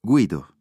Guido. 0.00 0.54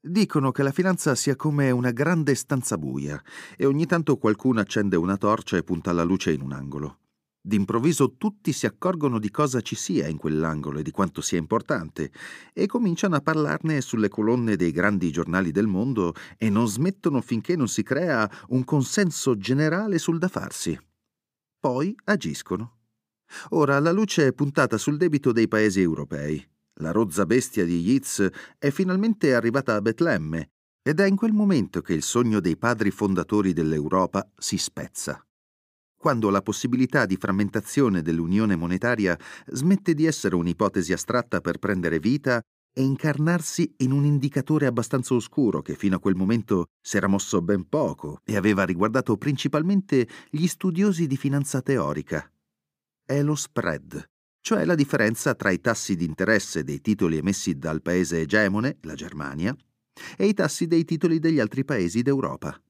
Dicono 0.00 0.50
che 0.50 0.62
la 0.62 0.72
finanza 0.72 1.14
sia 1.14 1.36
come 1.36 1.70
una 1.70 1.90
grande 1.90 2.34
stanza 2.34 2.78
buia 2.78 3.22
e 3.54 3.66
ogni 3.66 3.84
tanto 3.84 4.16
qualcuno 4.16 4.60
accende 4.60 4.96
una 4.96 5.18
torcia 5.18 5.58
e 5.58 5.62
punta 5.62 5.92
la 5.92 6.02
luce 6.02 6.32
in 6.32 6.40
un 6.40 6.52
angolo. 6.52 7.00
D'improvviso 7.38 8.16
tutti 8.16 8.52
si 8.52 8.64
accorgono 8.64 9.18
di 9.18 9.30
cosa 9.30 9.60
ci 9.60 9.74
sia 9.74 10.08
in 10.08 10.16
quell'angolo 10.16 10.78
e 10.78 10.82
di 10.82 10.90
quanto 10.90 11.20
sia 11.20 11.36
importante 11.36 12.10
e 12.54 12.66
cominciano 12.66 13.16
a 13.16 13.20
parlarne 13.20 13.82
sulle 13.82 14.08
colonne 14.08 14.56
dei 14.56 14.70
grandi 14.70 15.10
giornali 15.10 15.50
del 15.50 15.66
mondo 15.66 16.14
e 16.38 16.48
non 16.48 16.66
smettono 16.66 17.20
finché 17.20 17.56
non 17.56 17.68
si 17.68 17.82
crea 17.82 18.28
un 18.48 18.64
consenso 18.64 19.36
generale 19.36 19.98
sul 19.98 20.18
da 20.18 20.28
farsi. 20.28 20.78
Poi 21.60 21.94
agiscono. 22.04 22.78
Ora 23.50 23.78
la 23.80 23.92
luce 23.92 24.28
è 24.28 24.32
puntata 24.32 24.78
sul 24.78 24.96
debito 24.96 25.30
dei 25.30 25.46
paesi 25.46 25.82
europei. 25.82 26.51
La 26.80 26.90
rozza 26.90 27.26
bestia 27.26 27.64
di 27.64 27.80
Yeats 27.80 28.28
è 28.58 28.70
finalmente 28.70 29.34
arrivata 29.34 29.74
a 29.74 29.80
Betlemme 29.82 30.50
ed 30.82 31.00
è 31.00 31.06
in 31.06 31.16
quel 31.16 31.32
momento 31.32 31.80
che 31.80 31.92
il 31.92 32.02
sogno 32.02 32.40
dei 32.40 32.56
padri 32.56 32.90
fondatori 32.90 33.52
dell'Europa 33.52 34.28
si 34.36 34.56
spezza. 34.56 35.24
Quando 35.96 36.30
la 36.30 36.42
possibilità 36.42 37.06
di 37.06 37.16
frammentazione 37.16 38.02
dell'unione 38.02 38.56
monetaria 38.56 39.16
smette 39.46 39.94
di 39.94 40.06
essere 40.06 40.34
un'ipotesi 40.34 40.92
astratta 40.92 41.40
per 41.40 41.58
prendere 41.58 42.00
vita 42.00 42.40
e 42.74 42.82
incarnarsi 42.82 43.74
in 43.78 43.92
un 43.92 44.04
indicatore 44.04 44.66
abbastanza 44.66 45.14
oscuro 45.14 45.62
che 45.62 45.76
fino 45.76 45.96
a 45.96 46.00
quel 46.00 46.16
momento 46.16 46.66
si 46.80 46.96
era 46.96 47.06
mosso 47.06 47.40
ben 47.42 47.68
poco 47.68 48.20
e 48.24 48.34
aveva 48.34 48.64
riguardato 48.64 49.16
principalmente 49.16 50.08
gli 50.30 50.46
studiosi 50.46 51.06
di 51.06 51.16
finanza 51.16 51.60
teorica. 51.60 52.28
È 53.04 53.22
lo 53.22 53.34
spread, 53.34 54.10
cioè 54.42 54.64
la 54.64 54.74
differenza 54.74 55.34
tra 55.34 55.50
i 55.50 55.60
tassi 55.60 55.94
di 55.94 56.04
interesse 56.04 56.64
dei 56.64 56.80
titoli 56.80 57.16
emessi 57.16 57.56
dal 57.58 57.80
paese 57.80 58.20
egemone, 58.20 58.78
la 58.82 58.94
Germania, 58.94 59.56
e 60.16 60.26
i 60.26 60.34
tassi 60.34 60.66
dei 60.66 60.84
titoli 60.84 61.20
degli 61.20 61.38
altri 61.38 61.64
paesi 61.64 62.02
d'Europa. 62.02 62.60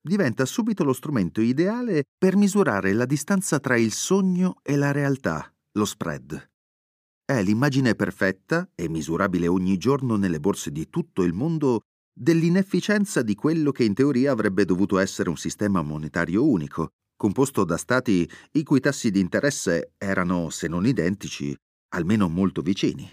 Diventa 0.00 0.44
subito 0.44 0.84
lo 0.84 0.92
strumento 0.92 1.40
ideale 1.40 2.04
per 2.16 2.36
misurare 2.36 2.92
la 2.92 3.04
distanza 3.04 3.58
tra 3.58 3.76
il 3.76 3.90
sogno 3.90 4.60
e 4.62 4.76
la 4.76 4.92
realtà, 4.92 5.52
lo 5.72 5.84
spread. 5.84 6.50
È 7.24 7.42
l'immagine 7.42 7.96
perfetta 7.96 8.70
e 8.76 8.88
misurabile 8.88 9.48
ogni 9.48 9.76
giorno 9.78 10.14
nelle 10.14 10.38
borse 10.38 10.70
di 10.70 10.88
tutto 10.88 11.24
il 11.24 11.32
mondo 11.32 11.80
dell'inefficienza 12.16 13.22
di 13.22 13.34
quello 13.34 13.72
che 13.72 13.82
in 13.82 13.94
teoria 13.94 14.30
avrebbe 14.30 14.64
dovuto 14.64 14.98
essere 14.98 15.28
un 15.28 15.36
sistema 15.36 15.82
monetario 15.82 16.48
unico, 16.48 16.90
composto 17.16 17.64
da 17.64 17.76
stati 17.76 18.28
i 18.52 18.62
cui 18.62 18.80
tassi 18.80 19.10
di 19.10 19.20
interesse 19.20 19.94
erano, 19.96 20.50
se 20.50 20.68
non 20.68 20.86
identici, 20.86 21.56
almeno 21.94 22.28
molto 22.28 22.60
vicini. 22.62 23.10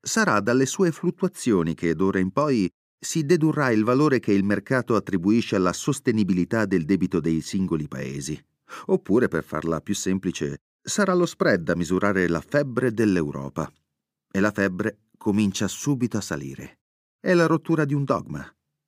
Sarà 0.00 0.40
dalle 0.40 0.66
sue 0.66 0.92
fluttuazioni 0.92 1.74
che 1.74 1.94
d'ora 1.94 2.18
in 2.18 2.32
poi 2.32 2.68
si 2.98 3.24
dedurrà 3.24 3.70
il 3.70 3.84
valore 3.84 4.20
che 4.20 4.32
il 4.32 4.44
mercato 4.44 4.94
attribuisce 4.94 5.56
alla 5.56 5.72
sostenibilità 5.72 6.66
del 6.66 6.84
debito 6.84 7.20
dei 7.20 7.40
singoli 7.40 7.88
paesi. 7.88 8.40
Oppure, 8.86 9.28
per 9.28 9.44
farla 9.44 9.80
più 9.80 9.94
semplice, 9.94 10.58
sarà 10.80 11.14
lo 11.14 11.26
spread 11.26 11.68
a 11.68 11.76
misurare 11.76 12.28
la 12.28 12.40
febbre 12.40 12.92
dell'Europa. 12.92 13.70
E 14.30 14.40
la 14.40 14.50
febbre 14.50 14.98
comincia 15.16 15.68
subito 15.68 16.16
a 16.16 16.20
salire. 16.20 16.80
È 17.20 17.32
la 17.34 17.46
rottura 17.46 17.84
di 17.84 17.94
un 17.94 18.04
dogma. 18.04 18.44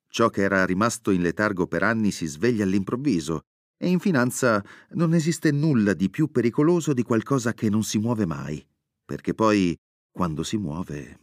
Ciò 0.07 0.29
che 0.29 0.41
era 0.41 0.65
rimasto 0.65 1.11
in 1.11 1.21
letargo 1.21 1.67
per 1.67 1.83
anni 1.83 2.11
si 2.11 2.25
sveglia 2.25 2.63
all'improvviso 2.63 3.43
e 3.85 3.89
in 3.89 3.99
finanza 3.99 4.65
non 4.93 5.13
esiste 5.13 5.51
nulla 5.51 5.93
di 5.93 6.09
più 6.09 6.31
pericoloso 6.31 6.91
di 6.91 7.03
qualcosa 7.03 7.53
che 7.53 7.69
non 7.69 7.83
si 7.83 7.99
muove 7.99 8.25
mai, 8.25 8.65
perché 9.05 9.35
poi, 9.35 9.77
quando 10.11 10.41
si 10.41 10.57
muove... 10.57 11.19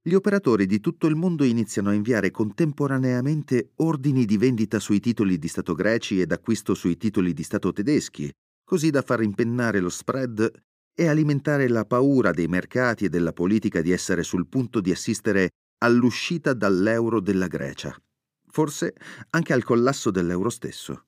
Gli 0.00 0.14
operatori 0.14 0.66
di 0.66 0.78
tutto 0.78 1.08
il 1.08 1.16
mondo 1.16 1.42
iniziano 1.42 1.88
a 1.88 1.94
inviare 1.94 2.30
contemporaneamente 2.30 3.72
ordini 3.76 4.24
di 4.24 4.36
vendita 4.36 4.78
sui 4.78 5.00
titoli 5.00 5.38
di 5.38 5.48
Stato 5.48 5.74
greci 5.74 6.20
ed 6.20 6.30
acquisto 6.30 6.74
sui 6.74 6.96
titoli 6.96 7.32
di 7.32 7.42
Stato 7.42 7.72
tedeschi, 7.72 8.30
così 8.64 8.90
da 8.90 9.02
far 9.02 9.22
impennare 9.22 9.80
lo 9.80 9.90
spread 9.90 10.50
e 10.94 11.06
alimentare 11.08 11.68
la 11.68 11.84
paura 11.84 12.30
dei 12.30 12.46
mercati 12.46 13.06
e 13.06 13.08
della 13.08 13.32
politica 13.32 13.80
di 13.80 13.90
essere 13.90 14.22
sul 14.22 14.46
punto 14.46 14.80
di 14.80 14.92
assistere 14.92 15.50
all'uscita 15.78 16.52
dall'euro 16.52 17.20
della 17.20 17.48
Grecia, 17.48 17.96
forse 18.48 18.94
anche 19.30 19.52
al 19.52 19.64
collasso 19.64 20.12
dell'euro 20.12 20.48
stesso. 20.48 21.06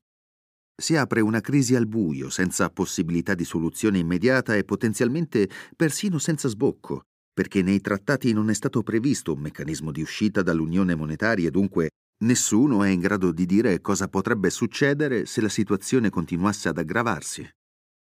Si 0.77 0.97
apre 0.97 1.21
una 1.21 1.41
crisi 1.41 1.77
al 1.77 1.87
buio, 1.87 2.31
senza 2.31 2.69
possibilità 2.69 3.35
di 3.35 3.45
soluzione 3.45 3.99
immediata 3.99 4.57
e 4.57 4.65
potenzialmente 4.65 5.49
persino 5.77 6.19
senza 6.19 6.49
sbocco, 6.49 7.03
perché 7.33 7.63
nei 7.63 7.81
trattati 7.81 8.33
non 8.33 8.51
è 8.51 8.55
stato 8.55 8.83
previsto 8.83 9.33
un 9.35 9.41
meccanismo 9.41 9.93
di 9.93 10.03
uscita 10.03 10.43
dall'unione 10.43 10.97
monetaria 10.97 11.49
e 11.49 11.53
dunque 11.53 11.91
nessuno 12.25 12.83
è 12.83 12.89
in 12.89 12.99
grado 12.99 13.31
di 13.31 13.47
dire 13.47 13.81
cosa 13.81 14.09
potrebbe 14.09 14.51
succedere 14.51 15.27
se 15.27 15.41
la 15.41 15.49
situazione 15.49 16.11
continuasse 16.11 16.69
ad 16.69 16.79
aggravarsi. 16.79 17.49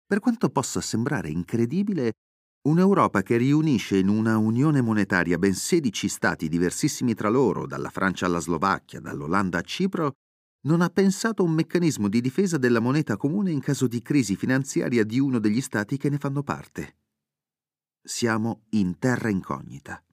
Per 0.06 0.20
quanto 0.20 0.50
possa 0.50 0.82
sembrare 0.82 1.30
incredibile, 1.30 2.14
un'Europa 2.68 3.22
che 3.22 3.38
riunisce 3.38 3.98
in 3.98 4.10
una 4.10 4.38
unione 4.38 4.82
monetaria 4.82 5.38
ben 5.38 5.54
16 5.54 6.10
stati 6.10 6.50
diversissimi 6.50 7.14
tra 7.14 7.30
loro, 7.30 7.66
dalla 7.66 7.90
Francia 7.90 8.26
alla 8.26 8.40
Slovacchia, 8.40 9.00
dall'Olanda 9.00 9.60
a 9.60 9.62
Cipro, 9.62 10.12
non 10.62 10.82
ha 10.82 10.90
pensato 10.90 11.44
un 11.44 11.52
meccanismo 11.52 12.10
di 12.10 12.20
difesa 12.20 12.58
della 12.58 12.80
moneta 12.80 13.16
comune 13.16 13.52
in 13.52 13.62
caso 13.62 13.88
di 13.88 14.02
crisi 14.02 14.36
finanziaria 14.36 15.04
di 15.04 15.20
uno 15.20 15.40
degli 15.40 15.62
stati 15.62 15.98
che 15.98 16.10
ne 16.10 16.18
fanno 16.18 16.44
parte. 16.44 16.98
Siamo 18.02 18.64
in 18.72 18.98
terra 18.98 19.30
incognita. 19.30 20.04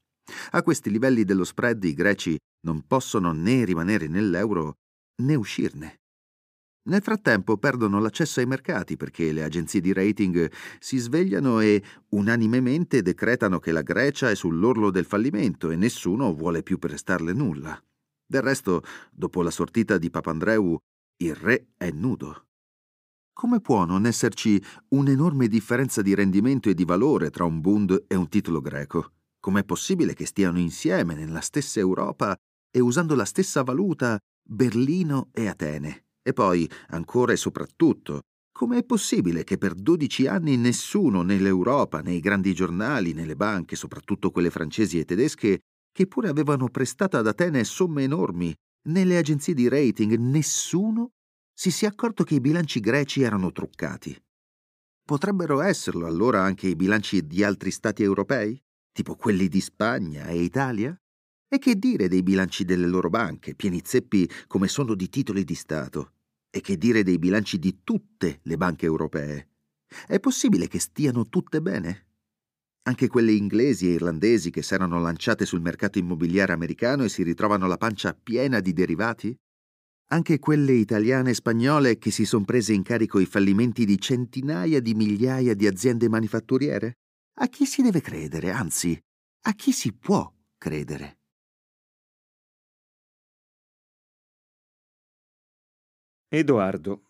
A 0.50 0.62
questi 0.62 0.90
livelli 0.90 1.24
dello 1.24 1.44
spread 1.44 1.82
i 1.84 1.94
greci 1.94 2.36
non 2.66 2.86
possono 2.86 3.32
né 3.32 3.64
rimanere 3.64 4.06
nell'euro 4.06 4.74
né 5.22 5.34
uscirne. 5.34 6.00
Nel 6.86 7.02
frattempo 7.02 7.58
perdono 7.58 7.98
l'accesso 7.98 8.38
ai 8.38 8.46
mercati 8.46 8.96
perché 8.96 9.32
le 9.32 9.42
agenzie 9.42 9.80
di 9.80 9.92
rating 9.92 10.50
si 10.78 10.98
svegliano 10.98 11.58
e 11.58 11.82
unanimemente 12.10 13.02
decretano 13.02 13.58
che 13.58 13.72
la 13.72 13.82
Grecia 13.82 14.30
è 14.30 14.36
sull'orlo 14.36 14.92
del 14.92 15.04
fallimento 15.04 15.70
e 15.70 15.76
nessuno 15.76 16.32
vuole 16.32 16.62
più 16.62 16.78
prestarle 16.78 17.32
nulla. 17.32 17.80
Del 18.28 18.42
resto, 18.42 18.82
dopo 19.12 19.40
la 19.42 19.52
sortita 19.52 19.98
di 19.98 20.10
Papandreou, 20.10 20.76
il 21.18 21.34
re 21.36 21.68
è 21.76 21.90
nudo. 21.90 22.46
Come 23.32 23.60
può 23.60 23.84
non 23.84 24.04
esserci 24.04 24.60
un'enorme 24.88 25.46
differenza 25.46 26.02
di 26.02 26.12
rendimento 26.12 26.68
e 26.68 26.74
di 26.74 26.84
valore 26.84 27.30
tra 27.30 27.44
un 27.44 27.60
Bund 27.60 28.04
e 28.08 28.16
un 28.16 28.28
titolo 28.28 28.60
greco? 28.60 29.12
Com'è 29.38 29.62
possibile 29.64 30.14
che 30.14 30.26
stiano 30.26 30.58
insieme 30.58 31.14
nella 31.14 31.40
stessa 31.40 31.78
Europa 31.78 32.36
e 32.68 32.80
usando 32.80 33.14
la 33.14 33.24
stessa 33.24 33.62
valuta 33.62 34.18
Berlino 34.42 35.28
e 35.32 35.46
Atene? 35.46 36.06
E 36.20 36.32
poi, 36.32 36.68
ancora 36.88 37.32
e 37.32 37.36
soprattutto, 37.36 38.22
com'è 38.50 38.82
possibile 38.84 39.44
che 39.44 39.56
per 39.56 39.74
dodici 39.74 40.26
anni 40.26 40.56
nessuno 40.56 41.22
nell'Europa, 41.22 42.00
nei 42.00 42.18
grandi 42.18 42.54
giornali, 42.54 43.12
nelle 43.12 43.36
banche, 43.36 43.76
soprattutto 43.76 44.32
quelle 44.32 44.50
francesi 44.50 44.98
e 44.98 45.04
tedesche, 45.04 45.60
che 45.96 46.06
pure 46.06 46.28
avevano 46.28 46.68
prestato 46.68 47.16
ad 47.16 47.26
Atene 47.26 47.64
somme 47.64 48.02
enormi, 48.02 48.54
nelle 48.88 49.16
agenzie 49.16 49.54
di 49.54 49.66
rating, 49.66 50.14
nessuno 50.18 51.12
si 51.54 51.70
sia 51.70 51.88
accorto 51.88 52.22
che 52.22 52.34
i 52.34 52.40
bilanci 52.40 52.80
greci 52.80 53.22
erano 53.22 53.50
truccati. 53.50 54.14
Potrebbero 55.02 55.62
esserlo 55.62 56.04
allora 56.04 56.42
anche 56.42 56.68
i 56.68 56.76
bilanci 56.76 57.26
di 57.26 57.42
altri 57.42 57.70
stati 57.70 58.02
europei, 58.02 58.62
tipo 58.92 59.16
quelli 59.16 59.48
di 59.48 59.62
Spagna 59.62 60.26
e 60.26 60.42
Italia? 60.42 60.94
E 61.48 61.58
che 61.58 61.76
dire 61.76 62.08
dei 62.08 62.22
bilanci 62.22 62.66
delle 62.66 62.86
loro 62.86 63.08
banche, 63.08 63.54
pieni 63.54 63.80
zeppi 63.82 64.28
come 64.46 64.68
sono 64.68 64.94
di 64.94 65.08
titoli 65.08 65.44
di 65.44 65.54
Stato? 65.54 66.12
E 66.50 66.60
che 66.60 66.76
dire 66.76 67.04
dei 67.04 67.18
bilanci 67.18 67.58
di 67.58 67.80
tutte 67.82 68.40
le 68.42 68.56
banche 68.58 68.84
europee? 68.84 69.48
È 70.06 70.20
possibile 70.20 70.68
che 70.68 70.78
stiano 70.78 71.26
tutte 71.26 71.62
bene? 71.62 72.15
Anche 72.86 73.08
quelle 73.08 73.32
inglesi 73.32 73.88
e 73.88 73.94
irlandesi 73.94 74.50
che 74.50 74.62
s'erano 74.62 75.00
lanciate 75.00 75.44
sul 75.44 75.60
mercato 75.60 75.98
immobiliare 75.98 76.52
americano 76.52 77.02
e 77.02 77.08
si 77.08 77.24
ritrovano 77.24 77.66
la 77.66 77.76
pancia 77.76 78.14
piena 78.14 78.60
di 78.60 78.72
derivati? 78.72 79.36
Anche 80.10 80.38
quelle 80.38 80.72
italiane 80.72 81.30
e 81.30 81.34
spagnole 81.34 81.98
che 81.98 82.12
si 82.12 82.24
son 82.24 82.44
prese 82.44 82.72
in 82.74 82.84
carico 82.84 83.18
i 83.18 83.26
fallimenti 83.26 83.84
di 83.84 83.98
centinaia 83.98 84.80
di 84.80 84.94
migliaia 84.94 85.54
di 85.54 85.66
aziende 85.66 86.08
manifatturiere? 86.08 86.98
A 87.40 87.48
chi 87.48 87.66
si 87.66 87.82
deve 87.82 88.00
credere, 88.00 88.52
anzi, 88.52 88.96
a 89.46 89.52
chi 89.54 89.72
si 89.72 89.92
può 89.92 90.32
credere? 90.56 91.18
Edoardo. 96.28 97.02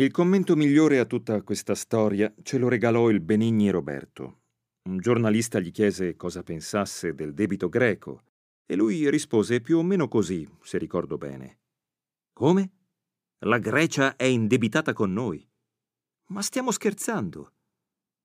Il 0.00 0.10
commento 0.10 0.56
migliore 0.56 0.98
a 0.98 1.04
tutta 1.04 1.40
questa 1.42 1.76
storia 1.76 2.34
ce 2.42 2.58
lo 2.58 2.68
regalò 2.68 3.10
il 3.10 3.20
benigni 3.20 3.70
Roberto. 3.70 4.40
Un 4.86 4.98
giornalista 4.98 5.58
gli 5.58 5.72
chiese 5.72 6.14
cosa 6.14 6.44
pensasse 6.44 7.12
del 7.12 7.34
debito 7.34 7.68
greco 7.68 8.22
e 8.64 8.76
lui 8.76 9.10
rispose 9.10 9.60
più 9.60 9.78
o 9.78 9.82
meno 9.82 10.06
così, 10.06 10.48
se 10.62 10.78
ricordo 10.78 11.18
bene. 11.18 11.58
Come? 12.32 12.70
La 13.40 13.58
Grecia 13.58 14.14
è 14.14 14.22
indebitata 14.22 14.92
con 14.92 15.12
noi. 15.12 15.44
Ma 16.26 16.40
stiamo 16.40 16.70
scherzando. 16.70 17.52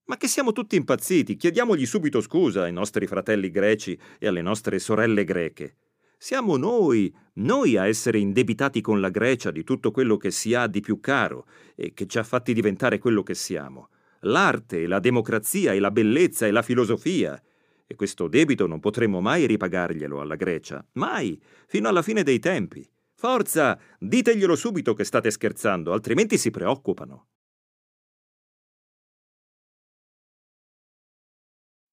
Ma 0.06 0.18
che 0.18 0.28
siamo 0.28 0.52
tutti 0.52 0.76
impazziti, 0.76 1.36
chiediamogli 1.36 1.88
subito 1.88 2.22
scusa 2.22 2.62
ai 2.62 2.74
nostri 2.74 3.08
fratelli 3.08 3.50
greci 3.50 4.00
e 4.20 4.28
alle 4.28 4.44
nostre 4.44 4.78
sorelle 4.78 5.24
greche. 5.24 5.78
Siamo 6.16 6.58
noi, 6.58 7.12
noi 7.34 7.76
a 7.76 7.88
essere 7.88 8.20
indebitati 8.20 8.82
con 8.82 9.00
la 9.00 9.10
Grecia 9.10 9.50
di 9.50 9.64
tutto 9.64 9.90
quello 9.90 10.16
che 10.18 10.30
si 10.30 10.54
ha 10.54 10.68
di 10.68 10.80
più 10.80 11.00
caro 11.00 11.48
e 11.74 11.94
che 11.94 12.06
ci 12.06 12.20
ha 12.20 12.24
fatti 12.24 12.54
diventare 12.54 13.00
quello 13.00 13.24
che 13.24 13.34
siamo. 13.34 13.90
L'arte, 14.22 14.88
la 14.88 15.00
democrazia 15.00 15.74
e 15.74 15.80
la 15.80 15.92
bellezza 15.92 16.46
e 16.46 16.52
la 16.52 16.62
filosofia. 16.62 17.42
E 17.88 17.96
questo 17.96 18.28
debito 18.28 18.68
non 18.68 18.80
potremo 18.80 19.20
mai 19.20 19.46
ripagarglielo 19.48 20.22
alla 20.22 20.36
Grecia, 20.36 20.86
mai, 20.94 21.42
fino 21.68 21.90
alla 21.90 22.02
fine 22.02 22.24
dei 22.24 22.40
tempi. 22.40 22.88
Forza, 23.16 23.78
diteglielo 24.00 24.56
subito 24.56 24.94
che 24.94 25.04
state 25.04 25.30
scherzando, 25.30 25.92
altrimenti 25.92 26.38
si 26.38 26.50
preoccupano. 26.52 27.28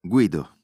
Guido. 0.01 0.57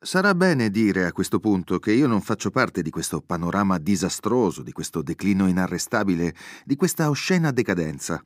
Sarà 0.00 0.32
bene 0.34 0.70
dire 0.70 1.06
a 1.06 1.12
questo 1.12 1.40
punto 1.40 1.80
che 1.80 1.92
io 1.92 2.06
non 2.06 2.20
faccio 2.20 2.50
parte 2.50 2.82
di 2.82 2.90
questo 2.90 3.20
panorama 3.20 3.78
disastroso, 3.78 4.62
di 4.62 4.70
questo 4.70 5.02
declino 5.02 5.48
inarrestabile, 5.48 6.34
di 6.64 6.76
questa 6.76 7.10
oscena 7.10 7.50
decadenza. 7.50 8.24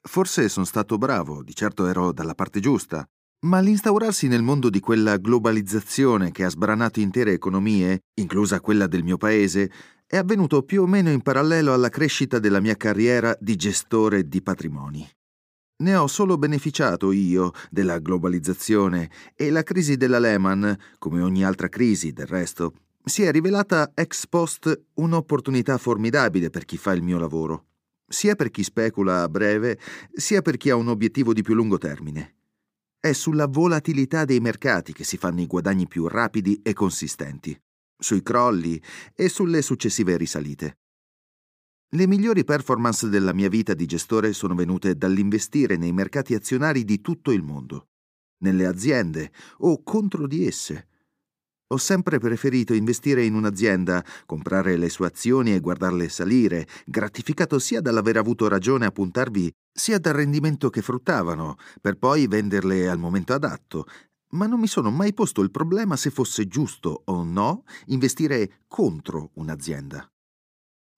Forse 0.00 0.48
sono 0.48 0.64
stato 0.64 0.96
bravo, 0.98 1.42
di 1.42 1.54
certo 1.54 1.86
ero 1.86 2.12
dalla 2.12 2.34
parte 2.34 2.60
giusta, 2.60 3.06
ma 3.40 3.60
l'instaurarsi 3.60 4.26
nel 4.26 4.42
mondo 4.42 4.68
di 4.70 4.80
quella 4.80 5.16
globalizzazione 5.16 6.32
che 6.32 6.44
ha 6.44 6.50
sbranato 6.50 7.00
intere 7.00 7.32
economie, 7.32 8.00
inclusa 8.14 8.60
quella 8.60 8.86
del 8.86 9.04
mio 9.04 9.16
paese, 9.16 9.70
è 10.06 10.16
avvenuto 10.16 10.62
più 10.62 10.82
o 10.82 10.86
meno 10.86 11.10
in 11.10 11.20
parallelo 11.20 11.72
alla 11.72 11.90
crescita 11.90 12.38
della 12.38 12.60
mia 12.60 12.76
carriera 12.76 13.36
di 13.38 13.54
gestore 13.56 14.26
di 14.26 14.42
patrimoni. 14.42 15.08
Ne 15.80 15.94
ho 15.94 16.08
solo 16.08 16.36
beneficiato 16.38 17.12
io 17.12 17.52
della 17.70 17.98
globalizzazione 17.98 19.10
e 19.36 19.50
la 19.50 19.62
crisi 19.62 19.96
della 19.96 20.18
Lehman, 20.18 20.76
come 20.98 21.20
ogni 21.20 21.44
altra 21.44 21.68
crisi 21.68 22.12
del 22.12 22.26
resto, 22.26 22.72
si 23.04 23.22
è 23.22 23.30
rivelata 23.30 23.92
ex 23.94 24.26
post 24.26 24.86
un'opportunità 24.94 25.78
formidabile 25.78 26.50
per 26.50 26.64
chi 26.64 26.76
fa 26.76 26.92
il 26.92 27.02
mio 27.02 27.18
lavoro, 27.18 27.67
sia 28.08 28.34
per 28.34 28.50
chi 28.50 28.62
specula 28.62 29.22
a 29.22 29.28
breve, 29.28 29.78
sia 30.12 30.42
per 30.42 30.56
chi 30.56 30.70
ha 30.70 30.76
un 30.76 30.88
obiettivo 30.88 31.32
di 31.32 31.42
più 31.42 31.54
lungo 31.54 31.78
termine. 31.78 32.36
È 32.98 33.12
sulla 33.12 33.46
volatilità 33.46 34.24
dei 34.24 34.40
mercati 34.40 34.92
che 34.92 35.04
si 35.04 35.16
fanno 35.16 35.40
i 35.40 35.46
guadagni 35.46 35.86
più 35.86 36.08
rapidi 36.08 36.60
e 36.62 36.72
consistenti, 36.72 37.56
sui 37.96 38.22
crolli 38.22 38.82
e 39.14 39.28
sulle 39.28 39.62
successive 39.62 40.16
risalite. 40.16 40.78
Le 41.90 42.06
migliori 42.06 42.44
performance 42.44 43.08
della 43.08 43.32
mia 43.32 43.48
vita 43.48 43.72
di 43.72 43.86
gestore 43.86 44.32
sono 44.32 44.54
venute 44.54 44.96
dall'investire 44.96 45.76
nei 45.76 45.92
mercati 45.92 46.34
azionari 46.34 46.84
di 46.84 47.00
tutto 47.00 47.30
il 47.30 47.42
mondo, 47.42 47.88
nelle 48.38 48.66
aziende 48.66 49.32
o 49.58 49.82
contro 49.82 50.26
di 50.26 50.46
esse. 50.46 50.87
Ho 51.70 51.76
sempre 51.76 52.18
preferito 52.18 52.72
investire 52.72 53.26
in 53.26 53.34
un'azienda, 53.34 54.02
comprare 54.24 54.78
le 54.78 54.88
sue 54.88 55.06
azioni 55.06 55.52
e 55.52 55.60
guardarle 55.60 56.08
salire, 56.08 56.66
gratificato 56.86 57.58
sia 57.58 57.82
dall'aver 57.82 58.16
avuto 58.16 58.48
ragione 58.48 58.86
a 58.86 58.90
puntarvi, 58.90 59.52
sia 59.70 59.98
dal 59.98 60.14
rendimento 60.14 60.70
che 60.70 60.80
fruttavano, 60.80 61.56
per 61.82 61.96
poi 61.96 62.26
venderle 62.26 62.88
al 62.88 62.98
momento 62.98 63.34
adatto, 63.34 63.84
ma 64.30 64.46
non 64.46 64.60
mi 64.60 64.66
sono 64.66 64.90
mai 64.90 65.12
posto 65.12 65.42
il 65.42 65.50
problema 65.50 65.96
se 65.96 66.08
fosse 66.08 66.46
giusto 66.46 67.02
o 67.04 67.22
no 67.22 67.64
investire 67.86 68.60
contro 68.66 69.30
un'azienda. 69.34 70.10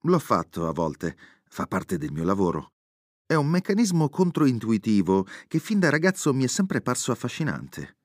L'ho 0.03 0.19
fatto 0.21 0.69
a 0.69 0.73
volte, 0.73 1.17
fa 1.49 1.67
parte 1.67 1.99
del 1.99 2.13
mio 2.13 2.25
lavoro. 2.25 2.75
È 3.27 3.35
un 3.35 3.49
meccanismo 3.49 4.09
controintuitivo 4.09 5.27
che 5.49 5.59
fin 5.59 5.81
da 5.81 5.91
ragazzo 5.91 6.33
mi 6.33 6.45
è 6.45 6.49
sempre 6.49 6.81
parso 6.81 7.11
affascinante. 7.11 7.97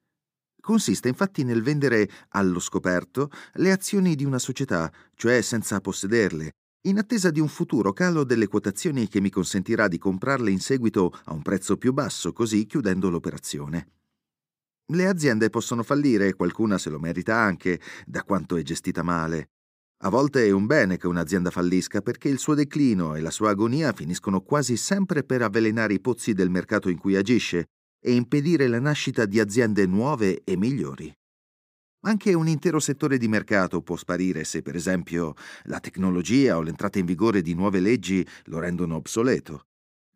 Consiste 0.65 1.09
infatti 1.09 1.43
nel 1.43 1.61
vendere 1.61 2.09
allo 2.29 2.59
scoperto 2.59 3.29
le 3.53 3.71
azioni 3.71 4.15
di 4.15 4.25
una 4.25 4.39
società, 4.39 4.91
cioè 5.13 5.41
senza 5.41 5.79
possederle, 5.79 6.53
in 6.87 6.97
attesa 6.97 7.29
di 7.29 7.39
un 7.39 7.47
futuro 7.47 7.93
calo 7.93 8.23
delle 8.23 8.47
quotazioni 8.47 9.07
che 9.07 9.21
mi 9.21 9.29
consentirà 9.29 9.87
di 9.87 9.99
comprarle 9.99 10.49
in 10.49 10.59
seguito 10.59 11.13
a 11.25 11.33
un 11.33 11.43
prezzo 11.43 11.77
più 11.77 11.93
basso, 11.93 12.33
così 12.33 12.65
chiudendo 12.65 13.11
l'operazione. 13.11 13.91
Le 14.87 15.05
aziende 15.05 15.51
possono 15.51 15.83
fallire, 15.83 16.33
qualcuna 16.33 16.79
se 16.79 16.89
lo 16.89 16.97
merita 16.97 17.35
anche, 17.35 17.79
da 18.03 18.23
quanto 18.23 18.55
è 18.55 18.63
gestita 18.63 19.03
male, 19.03 19.49
a 19.99 20.09
volte 20.09 20.47
è 20.47 20.49
un 20.49 20.65
bene 20.65 20.97
che 20.97 21.05
un'azienda 21.05 21.51
fallisca 21.51 22.01
perché 22.01 22.27
il 22.27 22.39
suo 22.39 22.55
declino 22.55 23.13
e 23.13 23.21
la 23.21 23.29
sua 23.29 23.51
agonia 23.51 23.93
finiscono 23.93 24.41
quasi 24.41 24.77
sempre 24.77 25.23
per 25.23 25.43
avvelenare 25.43 25.93
i 25.93 26.01
pozzi 26.01 26.33
del 26.33 26.49
mercato 26.49 26.89
in 26.89 26.97
cui 26.97 27.15
agisce 27.15 27.67
e 28.07 28.13
impedire 28.13 28.67
la 28.67 28.79
nascita 28.79 29.25
di 29.25 29.39
aziende 29.39 29.87
nuove 29.87 30.43
e 30.43 30.55
migliori. 30.55 31.11
Anche 32.05 32.35
un 32.35 32.47
intero 32.47 32.79
settore 32.79 33.17
di 33.17 33.27
mercato 33.27 33.81
può 33.81 33.95
sparire 33.95 34.43
se, 34.43 34.61
per 34.61 34.75
esempio, 34.75 35.33
la 35.63 35.79
tecnologia 35.79 36.55
o 36.55 36.61
l'entrata 36.61 36.99
in 36.99 37.05
vigore 37.05 37.41
di 37.41 37.55
nuove 37.55 37.79
leggi 37.79 38.23
lo 38.43 38.59
rendono 38.59 38.95
obsoleto. 38.95 39.65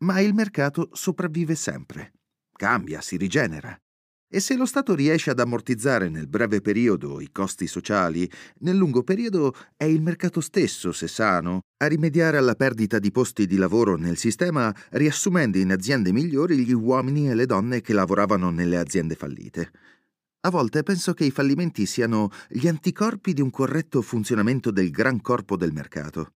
Ma 0.03 0.19
il 0.19 0.35
mercato 0.35 0.89
sopravvive 0.93 1.55
sempre. 1.55 2.13
Cambia, 2.55 3.01
si 3.01 3.17
rigenera. 3.17 3.75
E 4.31 4.39
se 4.39 4.55
lo 4.55 4.67
Stato 4.67 4.93
riesce 4.93 5.31
ad 5.31 5.39
ammortizzare 5.39 6.07
nel 6.07 6.27
breve 6.27 6.61
periodo 6.61 7.19
i 7.19 7.31
costi 7.31 7.65
sociali, 7.65 8.29
nel 8.59 8.75
lungo 8.75 9.01
periodo 9.01 9.55
è 9.75 9.85
il 9.85 10.03
mercato 10.03 10.39
stesso, 10.39 10.91
se 10.91 11.07
sano, 11.07 11.61
a 11.77 11.87
rimediare 11.87 12.37
alla 12.37 12.53
perdita 12.53 12.99
di 12.99 13.09
posti 13.09 13.47
di 13.47 13.57
lavoro 13.57 13.95
nel 13.95 14.17
sistema, 14.17 14.71
riassumendo 14.91 15.57
in 15.57 15.71
aziende 15.71 16.11
migliori 16.11 16.59
gli 16.59 16.73
uomini 16.73 17.27
e 17.27 17.33
le 17.33 17.47
donne 17.47 17.81
che 17.81 17.93
lavoravano 17.93 18.51
nelle 18.51 18.77
aziende 18.77 19.15
fallite. 19.15 19.71
A 20.41 20.51
volte 20.51 20.83
penso 20.83 21.15
che 21.15 21.25
i 21.25 21.31
fallimenti 21.31 21.87
siano 21.87 22.29
gli 22.47 22.67
anticorpi 22.67 23.33
di 23.33 23.41
un 23.41 23.49
corretto 23.49 24.03
funzionamento 24.03 24.69
del 24.69 24.91
gran 24.91 25.21
corpo 25.21 25.57
del 25.57 25.73
mercato. 25.73 26.33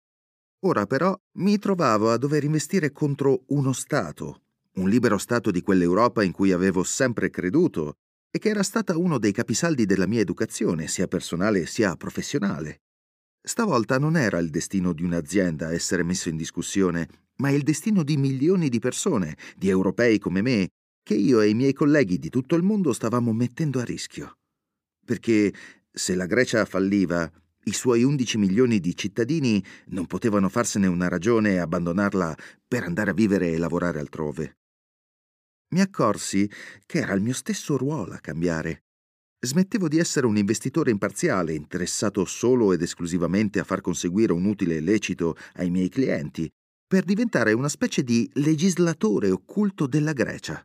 Ora 0.66 0.86
però 0.86 1.16
mi 1.34 1.58
trovavo 1.58 2.10
a 2.10 2.16
dover 2.16 2.42
investire 2.42 2.90
contro 2.90 3.44
uno 3.48 3.72
Stato, 3.72 4.43
un 4.74 4.88
libero 4.88 5.18
Stato 5.18 5.50
di 5.50 5.62
quell'Europa 5.62 6.24
in 6.24 6.32
cui 6.32 6.50
avevo 6.50 6.82
sempre 6.82 7.30
creduto 7.30 7.94
e 8.30 8.38
che 8.38 8.48
era 8.48 8.64
stata 8.64 8.98
uno 8.98 9.18
dei 9.18 9.30
capisaldi 9.30 9.86
della 9.86 10.08
mia 10.08 10.20
educazione, 10.20 10.88
sia 10.88 11.06
personale 11.06 11.66
sia 11.66 11.94
professionale. 11.94 12.80
Stavolta 13.40 13.98
non 13.98 14.16
era 14.16 14.38
il 14.38 14.50
destino 14.50 14.92
di 14.92 15.04
un'azienda 15.04 15.68
a 15.68 15.72
essere 15.72 16.02
messo 16.02 16.28
in 16.28 16.36
discussione, 16.36 17.08
ma 17.36 17.50
il 17.50 17.62
destino 17.62 18.02
di 18.02 18.16
milioni 18.16 18.68
di 18.68 18.80
persone, 18.80 19.36
di 19.56 19.68
europei 19.68 20.18
come 20.18 20.42
me, 20.42 20.68
che 21.04 21.14
io 21.14 21.40
e 21.40 21.50
i 21.50 21.54
miei 21.54 21.72
colleghi 21.72 22.18
di 22.18 22.30
tutto 22.30 22.56
il 22.56 22.62
mondo 22.64 22.92
stavamo 22.92 23.32
mettendo 23.32 23.78
a 23.78 23.84
rischio. 23.84 24.38
Perché 25.04 25.54
se 25.92 26.16
la 26.16 26.26
Grecia 26.26 26.64
falliva, 26.64 27.30
i 27.64 27.72
suoi 27.72 28.02
11 28.02 28.38
milioni 28.38 28.80
di 28.80 28.96
cittadini 28.96 29.62
non 29.88 30.06
potevano 30.06 30.48
farsene 30.48 30.88
una 30.88 31.08
ragione 31.08 31.52
e 31.52 31.58
abbandonarla 31.58 32.36
per 32.66 32.82
andare 32.82 33.10
a 33.10 33.14
vivere 33.14 33.52
e 33.52 33.58
lavorare 33.58 34.00
altrove 34.00 34.56
mi 35.74 35.80
accorsi 35.80 36.48
che 36.86 36.98
era 36.98 37.14
il 37.14 37.20
mio 37.20 37.34
stesso 37.34 37.76
ruolo 37.76 38.12
a 38.14 38.18
cambiare. 38.18 38.84
Smettevo 39.44 39.88
di 39.88 39.98
essere 39.98 40.24
un 40.24 40.36
investitore 40.36 40.92
imparziale, 40.92 41.52
interessato 41.52 42.24
solo 42.24 42.72
ed 42.72 42.80
esclusivamente 42.80 43.58
a 43.58 43.64
far 43.64 43.80
conseguire 43.80 44.32
un 44.32 44.44
utile 44.44 44.78
lecito 44.78 45.36
ai 45.54 45.70
miei 45.70 45.88
clienti, 45.88 46.48
per 46.86 47.02
diventare 47.02 47.52
una 47.52 47.68
specie 47.68 48.04
di 48.04 48.30
legislatore 48.34 49.30
occulto 49.30 49.88
della 49.88 50.12
Grecia. 50.12 50.64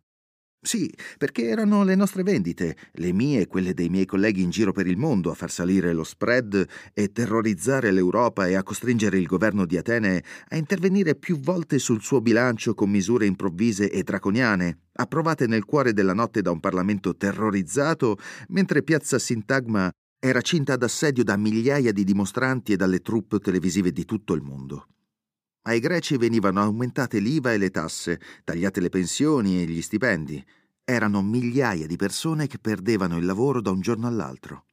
Sì, 0.61 0.93
perché 1.17 1.47
erano 1.47 1.83
le 1.83 1.95
nostre 1.95 2.21
vendite, 2.21 2.75
le 2.93 3.11
mie 3.11 3.41
e 3.41 3.47
quelle 3.47 3.73
dei 3.73 3.89
miei 3.89 4.05
colleghi 4.05 4.43
in 4.43 4.49
giro 4.49 4.73
per 4.73 4.85
il 4.87 4.97
mondo, 4.97 5.31
a 5.31 5.33
far 5.33 5.49
salire 5.49 5.91
lo 5.93 6.03
spread 6.03 6.67
e 6.93 7.11
terrorizzare 7.11 7.91
l'Europa 7.91 8.45
e 8.45 8.55
a 8.55 8.63
costringere 8.63 9.17
il 9.17 9.25
governo 9.25 9.65
di 9.65 9.77
Atene 9.77 10.23
a 10.49 10.57
intervenire 10.57 11.15
più 11.15 11.39
volte 11.39 11.79
sul 11.79 12.01
suo 12.01 12.21
bilancio 12.21 12.75
con 12.75 12.89
misure 12.89 13.25
improvvise 13.25 13.89
e 13.89 14.03
draconiane, 14.03 14.88
approvate 14.99 15.47
nel 15.47 15.65
cuore 15.65 15.93
della 15.93 16.13
notte 16.13 16.41
da 16.41 16.51
un 16.51 16.59
Parlamento 16.59 17.15
terrorizzato, 17.15 18.17
mentre 18.49 18.83
Piazza 18.83 19.17
Sintagma 19.17 19.89
era 20.19 20.41
cinta 20.41 20.75
d'assedio 20.75 21.23
da 21.23 21.37
migliaia 21.37 21.93
di 21.93 22.03
dimostranti 22.03 22.73
e 22.73 22.75
dalle 22.75 22.99
truppe 22.99 23.39
televisive 23.39 23.91
di 23.91 24.03
tutto 24.03 24.33
il 24.33 24.41
mondo. 24.41 24.87
Ai 25.63 25.79
greci 25.79 26.17
venivano 26.17 26.61
aumentate 26.61 27.19
l'IVA 27.19 27.53
e 27.53 27.57
le 27.57 27.69
tasse, 27.69 28.19
tagliate 28.43 28.81
le 28.81 28.89
pensioni 28.89 29.61
e 29.61 29.65
gli 29.65 29.81
stipendi. 29.81 30.43
Erano 30.83 31.21
migliaia 31.21 31.85
di 31.85 31.95
persone 31.95 32.47
che 32.47 32.59
perdevano 32.59 33.17
il 33.17 33.25
lavoro 33.25 33.61
da 33.61 33.71
un 33.71 33.79
giorno 33.79 34.07
all'altro. 34.07 34.65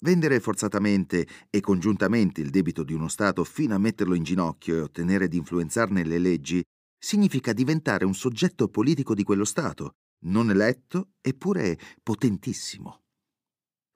Vendere 0.00 0.40
forzatamente 0.40 1.26
e 1.50 1.60
congiuntamente 1.60 2.40
il 2.40 2.50
debito 2.50 2.84
di 2.84 2.92
uno 2.92 3.08
Stato 3.08 3.44
fino 3.44 3.74
a 3.74 3.78
metterlo 3.78 4.14
in 4.14 4.22
ginocchio 4.22 4.76
e 4.76 4.80
ottenere 4.80 5.28
di 5.28 5.38
influenzarne 5.38 6.04
le 6.04 6.18
leggi 6.18 6.64
significa 7.06 7.52
diventare 7.52 8.04
un 8.04 8.14
soggetto 8.14 8.68
politico 8.68 9.14
di 9.14 9.22
quello 9.22 9.44
Stato, 9.44 9.92
non 10.24 10.50
eletto 10.50 11.10
eppure 11.20 11.78
potentissimo 12.02 13.02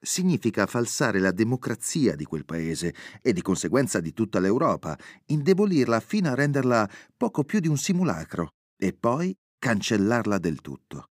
significa 0.01 0.65
falsare 0.65 1.19
la 1.19 1.31
democrazia 1.31 2.15
di 2.15 2.25
quel 2.25 2.43
paese 2.43 2.95
e 3.21 3.33
di 3.33 3.41
conseguenza 3.41 3.99
di 3.99 4.13
tutta 4.13 4.39
l'Europa, 4.39 4.97
indebolirla 5.27 5.99
fino 5.99 6.29
a 6.29 6.33
renderla 6.33 6.89
poco 7.15 7.43
più 7.43 7.59
di 7.59 7.67
un 7.67 7.77
simulacro 7.77 8.49
e 8.75 8.93
poi 8.93 9.35
cancellarla 9.59 10.39
del 10.39 10.59
tutto. 10.59 11.09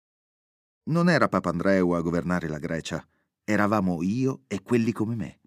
Non 0.91 1.09
era 1.09 1.29
Papandreou 1.29 1.93
a 1.93 2.01
governare 2.01 2.49
la 2.49 2.59
Grecia, 2.59 3.07
eravamo 3.45 4.03
io 4.03 4.43
e 4.49 4.61
quelli 4.63 4.91
come 4.91 5.15
me. 5.15 5.40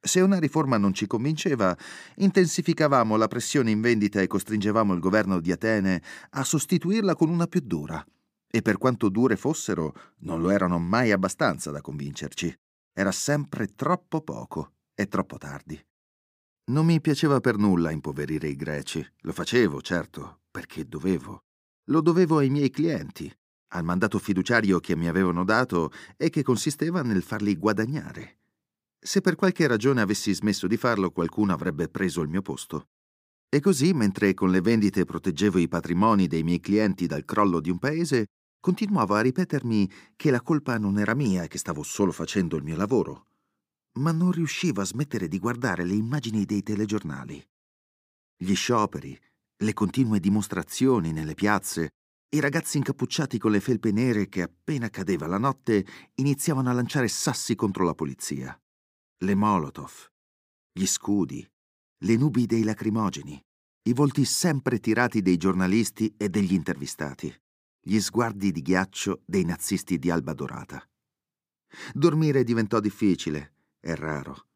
Se 0.00 0.20
una 0.20 0.38
riforma 0.38 0.78
non 0.78 0.94
ci 0.94 1.06
convinceva, 1.06 1.76
intensificavamo 2.16 3.16
la 3.16 3.26
pressione 3.26 3.70
in 3.70 3.80
vendita 3.80 4.20
e 4.20 4.26
costringevamo 4.28 4.94
il 4.94 5.00
governo 5.00 5.40
di 5.40 5.50
Atene 5.50 6.02
a 6.30 6.44
sostituirla 6.44 7.14
con 7.14 7.28
una 7.28 7.46
più 7.46 7.60
dura. 7.60 8.04
E 8.50 8.62
per 8.62 8.78
quanto 8.78 9.08
dure 9.08 9.36
fossero, 9.36 9.94
non 10.20 10.40
lo 10.40 10.50
erano 10.50 10.78
mai 10.78 11.10
abbastanza 11.10 11.70
da 11.70 11.80
convincerci. 11.80 12.56
Era 12.92 13.12
sempre 13.12 13.66
troppo 13.74 14.22
poco 14.22 14.72
e 14.94 15.06
troppo 15.08 15.36
tardi. 15.36 15.80
Non 16.70 16.86
mi 16.86 17.00
piaceva 17.00 17.40
per 17.40 17.56
nulla 17.56 17.90
impoverire 17.90 18.48
i 18.48 18.56
greci. 18.56 19.06
Lo 19.20 19.32
facevo, 19.32 19.80
certo, 19.80 20.40
perché 20.50 20.86
dovevo. 20.86 21.44
Lo 21.86 22.00
dovevo 22.00 22.38
ai 22.38 22.50
miei 22.50 22.70
clienti, 22.70 23.32
al 23.68 23.84
mandato 23.84 24.18
fiduciario 24.18 24.78
che 24.78 24.96
mi 24.96 25.08
avevano 25.08 25.44
dato 25.44 25.90
e 26.16 26.30
che 26.30 26.42
consisteva 26.42 27.02
nel 27.02 27.22
farli 27.22 27.56
guadagnare. 27.56 28.38
Se 29.00 29.20
per 29.20 29.36
qualche 29.36 29.66
ragione 29.68 30.00
avessi 30.00 30.34
smesso 30.34 30.66
di 30.66 30.76
farlo, 30.76 31.12
qualcuno 31.12 31.52
avrebbe 31.52 31.88
preso 31.88 32.20
il 32.20 32.28
mio 32.28 32.42
posto. 32.42 32.88
E 33.48 33.60
così, 33.60 33.92
mentre 33.94 34.34
con 34.34 34.50
le 34.50 34.60
vendite 34.60 35.04
proteggevo 35.04 35.58
i 35.58 35.68
patrimoni 35.68 36.26
dei 36.26 36.42
miei 36.42 36.60
clienti 36.60 37.06
dal 37.06 37.24
crollo 37.24 37.60
di 37.60 37.70
un 37.70 37.78
paese, 37.78 38.26
continuavo 38.60 39.14
a 39.14 39.20
ripetermi 39.20 39.90
che 40.16 40.30
la 40.30 40.42
colpa 40.42 40.76
non 40.78 40.98
era 40.98 41.14
mia 41.14 41.44
e 41.44 41.48
che 41.48 41.58
stavo 41.58 41.82
solo 41.82 42.12
facendo 42.12 42.56
il 42.56 42.64
mio 42.64 42.76
lavoro. 42.76 43.26
Ma 44.00 44.12
non 44.12 44.32
riuscivo 44.32 44.80
a 44.80 44.84
smettere 44.84 45.28
di 45.28 45.38
guardare 45.38 45.84
le 45.84 45.94
immagini 45.94 46.44
dei 46.44 46.62
telegiornali. 46.62 47.42
Gli 48.36 48.54
scioperi, 48.54 49.18
le 49.62 49.72
continue 49.72 50.20
dimostrazioni 50.20 51.12
nelle 51.12 51.34
piazze, 51.34 51.90
i 52.30 52.40
ragazzi 52.40 52.76
incappucciati 52.76 53.38
con 53.38 53.52
le 53.52 53.60
felpe 53.60 53.92
nere 53.92 54.28
che 54.28 54.42
appena 54.42 54.90
cadeva 54.90 55.26
la 55.26 55.38
notte 55.38 55.86
iniziavano 56.16 56.68
a 56.68 56.72
lanciare 56.72 57.08
sassi 57.08 57.54
contro 57.54 57.84
la 57.84 57.94
polizia 57.94 58.60
le 59.20 59.34
molotov, 59.34 59.90
gli 60.72 60.86
scudi, 60.86 61.44
le 62.04 62.16
nubi 62.16 62.46
dei 62.46 62.62
lacrimogeni, 62.62 63.44
i 63.88 63.92
volti 63.92 64.24
sempre 64.24 64.78
tirati 64.78 65.22
dei 65.22 65.36
giornalisti 65.36 66.14
e 66.16 66.28
degli 66.28 66.52
intervistati, 66.52 67.34
gli 67.80 67.98
sguardi 67.98 68.52
di 68.52 68.62
ghiaccio 68.62 69.22
dei 69.24 69.44
nazisti 69.44 69.98
di 69.98 70.08
Alba 70.10 70.34
Dorata. 70.34 70.88
Dormire 71.92 72.44
diventò 72.44 72.78
difficile 72.78 73.54
e 73.80 73.96
raro. 73.96 74.46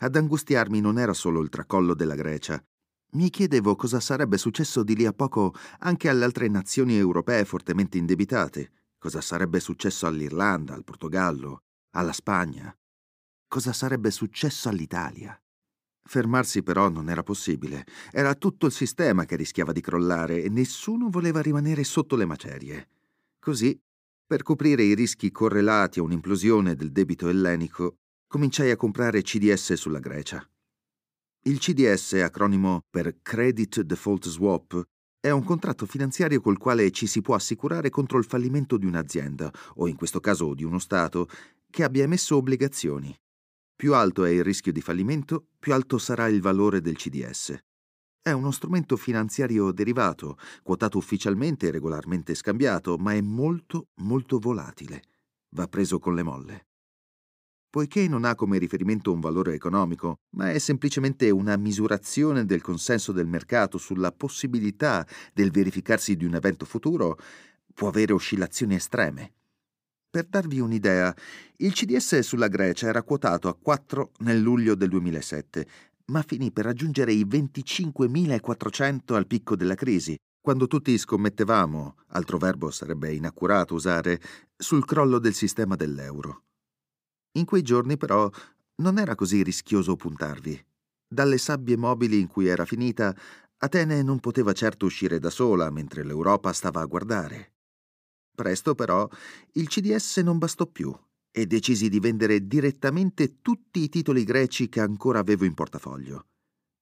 Ad 0.00 0.14
angustiarmi 0.14 0.80
non 0.80 0.98
era 0.98 1.14
solo 1.14 1.40
il 1.40 1.48
tracollo 1.48 1.94
della 1.94 2.14
Grecia. 2.14 2.62
Mi 3.12 3.30
chiedevo 3.30 3.76
cosa 3.76 3.98
sarebbe 3.98 4.36
successo 4.36 4.82
di 4.82 4.94
lì 4.94 5.06
a 5.06 5.12
poco 5.14 5.54
anche 5.78 6.10
alle 6.10 6.24
altre 6.24 6.48
nazioni 6.48 6.98
europee 6.98 7.46
fortemente 7.46 7.96
indebitate, 7.96 8.72
cosa 8.98 9.22
sarebbe 9.22 9.58
successo 9.58 10.06
all'Irlanda, 10.06 10.74
al 10.74 10.84
Portogallo, 10.84 11.62
alla 11.92 12.12
Spagna, 12.12 12.74
cosa 13.52 13.74
sarebbe 13.74 14.10
successo 14.10 14.70
all'Italia. 14.70 15.38
Fermarsi 16.08 16.62
però 16.62 16.88
non 16.88 17.10
era 17.10 17.22
possibile. 17.22 17.84
Era 18.10 18.34
tutto 18.34 18.64
il 18.64 18.72
sistema 18.72 19.26
che 19.26 19.36
rischiava 19.36 19.72
di 19.72 19.82
crollare 19.82 20.42
e 20.42 20.48
nessuno 20.48 21.10
voleva 21.10 21.42
rimanere 21.42 21.84
sotto 21.84 22.16
le 22.16 22.24
macerie. 22.24 22.88
Così, 23.38 23.78
per 24.26 24.42
coprire 24.42 24.84
i 24.84 24.94
rischi 24.94 25.30
correlati 25.30 25.98
a 25.98 26.02
un'implosione 26.02 26.74
del 26.74 26.92
debito 26.92 27.28
ellenico, 27.28 27.96
cominciai 28.26 28.70
a 28.70 28.76
comprare 28.76 29.20
CDS 29.20 29.74
sulla 29.74 29.98
Grecia. 29.98 30.42
Il 31.42 31.58
CDS, 31.58 32.14
acronimo 32.24 32.80
per 32.88 33.20
Credit 33.20 33.82
Default 33.82 34.28
Swap, 34.28 34.82
è 35.20 35.28
un 35.28 35.44
contratto 35.44 35.84
finanziario 35.84 36.40
col 36.40 36.56
quale 36.56 36.90
ci 36.90 37.06
si 37.06 37.20
può 37.20 37.34
assicurare 37.34 37.90
contro 37.90 38.16
il 38.16 38.24
fallimento 38.24 38.78
di 38.78 38.86
un'azienda, 38.86 39.52
o 39.74 39.88
in 39.88 39.96
questo 39.96 40.20
caso 40.20 40.54
di 40.54 40.64
uno 40.64 40.78
Stato, 40.78 41.28
che 41.68 41.84
abbia 41.84 42.04
emesso 42.04 42.36
obbligazioni. 42.36 43.14
Più 43.82 43.94
alto 43.94 44.22
è 44.22 44.30
il 44.30 44.44
rischio 44.44 44.70
di 44.70 44.80
fallimento, 44.80 45.48
più 45.58 45.72
alto 45.72 45.98
sarà 45.98 46.28
il 46.28 46.40
valore 46.40 46.80
del 46.80 46.94
CDS. 46.94 47.58
È 48.22 48.30
uno 48.30 48.52
strumento 48.52 48.96
finanziario 48.96 49.72
derivato, 49.72 50.38
quotato 50.62 50.98
ufficialmente 50.98 51.66
e 51.66 51.72
regolarmente 51.72 52.36
scambiato, 52.36 52.96
ma 52.96 53.14
è 53.14 53.20
molto, 53.20 53.88
molto 53.94 54.38
volatile. 54.38 55.02
Va 55.56 55.66
preso 55.66 55.98
con 55.98 56.14
le 56.14 56.22
molle. 56.22 56.66
Poiché 57.68 58.06
non 58.06 58.24
ha 58.24 58.36
come 58.36 58.58
riferimento 58.58 59.12
un 59.12 59.18
valore 59.18 59.54
economico, 59.54 60.20
ma 60.36 60.52
è 60.52 60.60
semplicemente 60.60 61.28
una 61.30 61.56
misurazione 61.56 62.44
del 62.44 62.62
consenso 62.62 63.10
del 63.10 63.26
mercato 63.26 63.78
sulla 63.78 64.12
possibilità 64.12 65.04
del 65.34 65.50
verificarsi 65.50 66.14
di 66.14 66.24
un 66.24 66.36
evento 66.36 66.66
futuro, 66.66 67.18
può 67.74 67.88
avere 67.88 68.12
oscillazioni 68.12 68.76
estreme. 68.76 69.32
Per 70.12 70.26
darvi 70.26 70.60
un'idea, 70.60 71.16
il 71.56 71.72
CDS 71.72 72.18
sulla 72.18 72.48
Grecia 72.48 72.86
era 72.86 73.02
quotato 73.02 73.48
a 73.48 73.54
4 73.54 74.10
nel 74.18 74.42
luglio 74.42 74.74
del 74.74 74.90
2007, 74.90 75.66
ma 76.08 76.20
finì 76.20 76.52
per 76.52 76.66
raggiungere 76.66 77.14
i 77.14 77.24
25.400 77.24 79.14
al 79.14 79.26
picco 79.26 79.56
della 79.56 79.74
crisi, 79.74 80.14
quando 80.38 80.66
tutti 80.66 80.98
scommettevamo, 80.98 81.96
altro 82.08 82.36
verbo 82.36 82.70
sarebbe 82.70 83.14
inaccurato 83.14 83.72
usare, 83.72 84.20
sul 84.54 84.84
crollo 84.84 85.18
del 85.18 85.32
sistema 85.32 85.76
dell'euro. 85.76 86.42
In 87.38 87.46
quei 87.46 87.62
giorni 87.62 87.96
però 87.96 88.30
non 88.82 88.98
era 88.98 89.14
così 89.14 89.42
rischioso 89.42 89.96
puntarvi. 89.96 90.62
Dalle 91.08 91.38
sabbie 91.38 91.78
mobili 91.78 92.20
in 92.20 92.26
cui 92.26 92.48
era 92.48 92.66
finita, 92.66 93.16
Atene 93.56 94.02
non 94.02 94.20
poteva 94.20 94.52
certo 94.52 94.84
uscire 94.84 95.18
da 95.18 95.30
sola 95.30 95.70
mentre 95.70 96.04
l'Europa 96.04 96.52
stava 96.52 96.82
a 96.82 96.86
guardare. 96.86 97.51
Presto 98.34 98.74
però 98.74 99.08
il 99.52 99.68
CDS 99.68 100.18
non 100.18 100.38
bastò 100.38 100.66
più 100.66 100.94
e 101.30 101.46
decisi 101.46 101.88
di 101.88 102.00
vendere 102.00 102.46
direttamente 102.46 103.40
tutti 103.40 103.80
i 103.80 103.88
titoli 103.88 104.24
greci 104.24 104.68
che 104.68 104.80
ancora 104.80 105.18
avevo 105.18 105.44
in 105.44 105.54
portafoglio. 105.54 106.26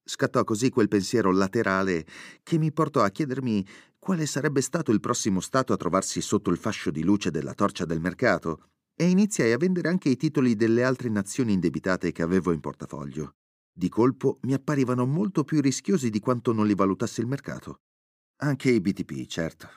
Scattò 0.03 0.43
così 0.45 0.71
quel 0.71 0.89
pensiero 0.89 1.31
laterale 1.31 2.07
che 2.43 2.59
mi 2.59 2.73
portò 2.73 3.03
a 3.03 3.11
chiedermi 3.11 3.67
quale 3.99 4.27
sarebbe 4.27 4.61
stato 4.61 4.91
il 4.93 5.01
prossimo 5.01 5.41
Stato 5.41 5.73
a 5.73 5.77
trovarsi 5.77 6.21
sotto 6.21 6.51
il 6.51 6.57
fascio 6.57 6.91
di 6.91 7.03
luce 7.03 7.31
della 7.31 7.55
torcia 7.55 7.85
del 7.85 8.01
mercato 8.01 8.71
e 8.95 9.09
iniziai 9.09 9.53
a 9.53 9.57
vendere 9.57 9.89
anche 9.89 10.09
i 10.09 10.17
titoli 10.17 10.57
delle 10.57 10.83
altre 10.83 11.09
nazioni 11.09 11.53
indebitate 11.53 12.13
che 12.13 12.23
avevo 12.23 12.53
in 12.53 12.61
portafoglio. 12.61 13.35
Di 13.73 13.89
colpo 13.89 14.39
mi 14.43 14.53
apparivano 14.53 15.07
molto 15.07 15.45
più 15.45 15.61
rischiosi 15.61 16.11
di 16.11 16.19
quanto 16.19 16.53
non 16.53 16.67
li 16.67 16.75
valutasse 16.75 17.21
il 17.21 17.27
mercato. 17.27 17.81
Anche 18.43 18.71
i 18.71 18.81
BTP, 18.81 19.27
certo. 19.27 19.69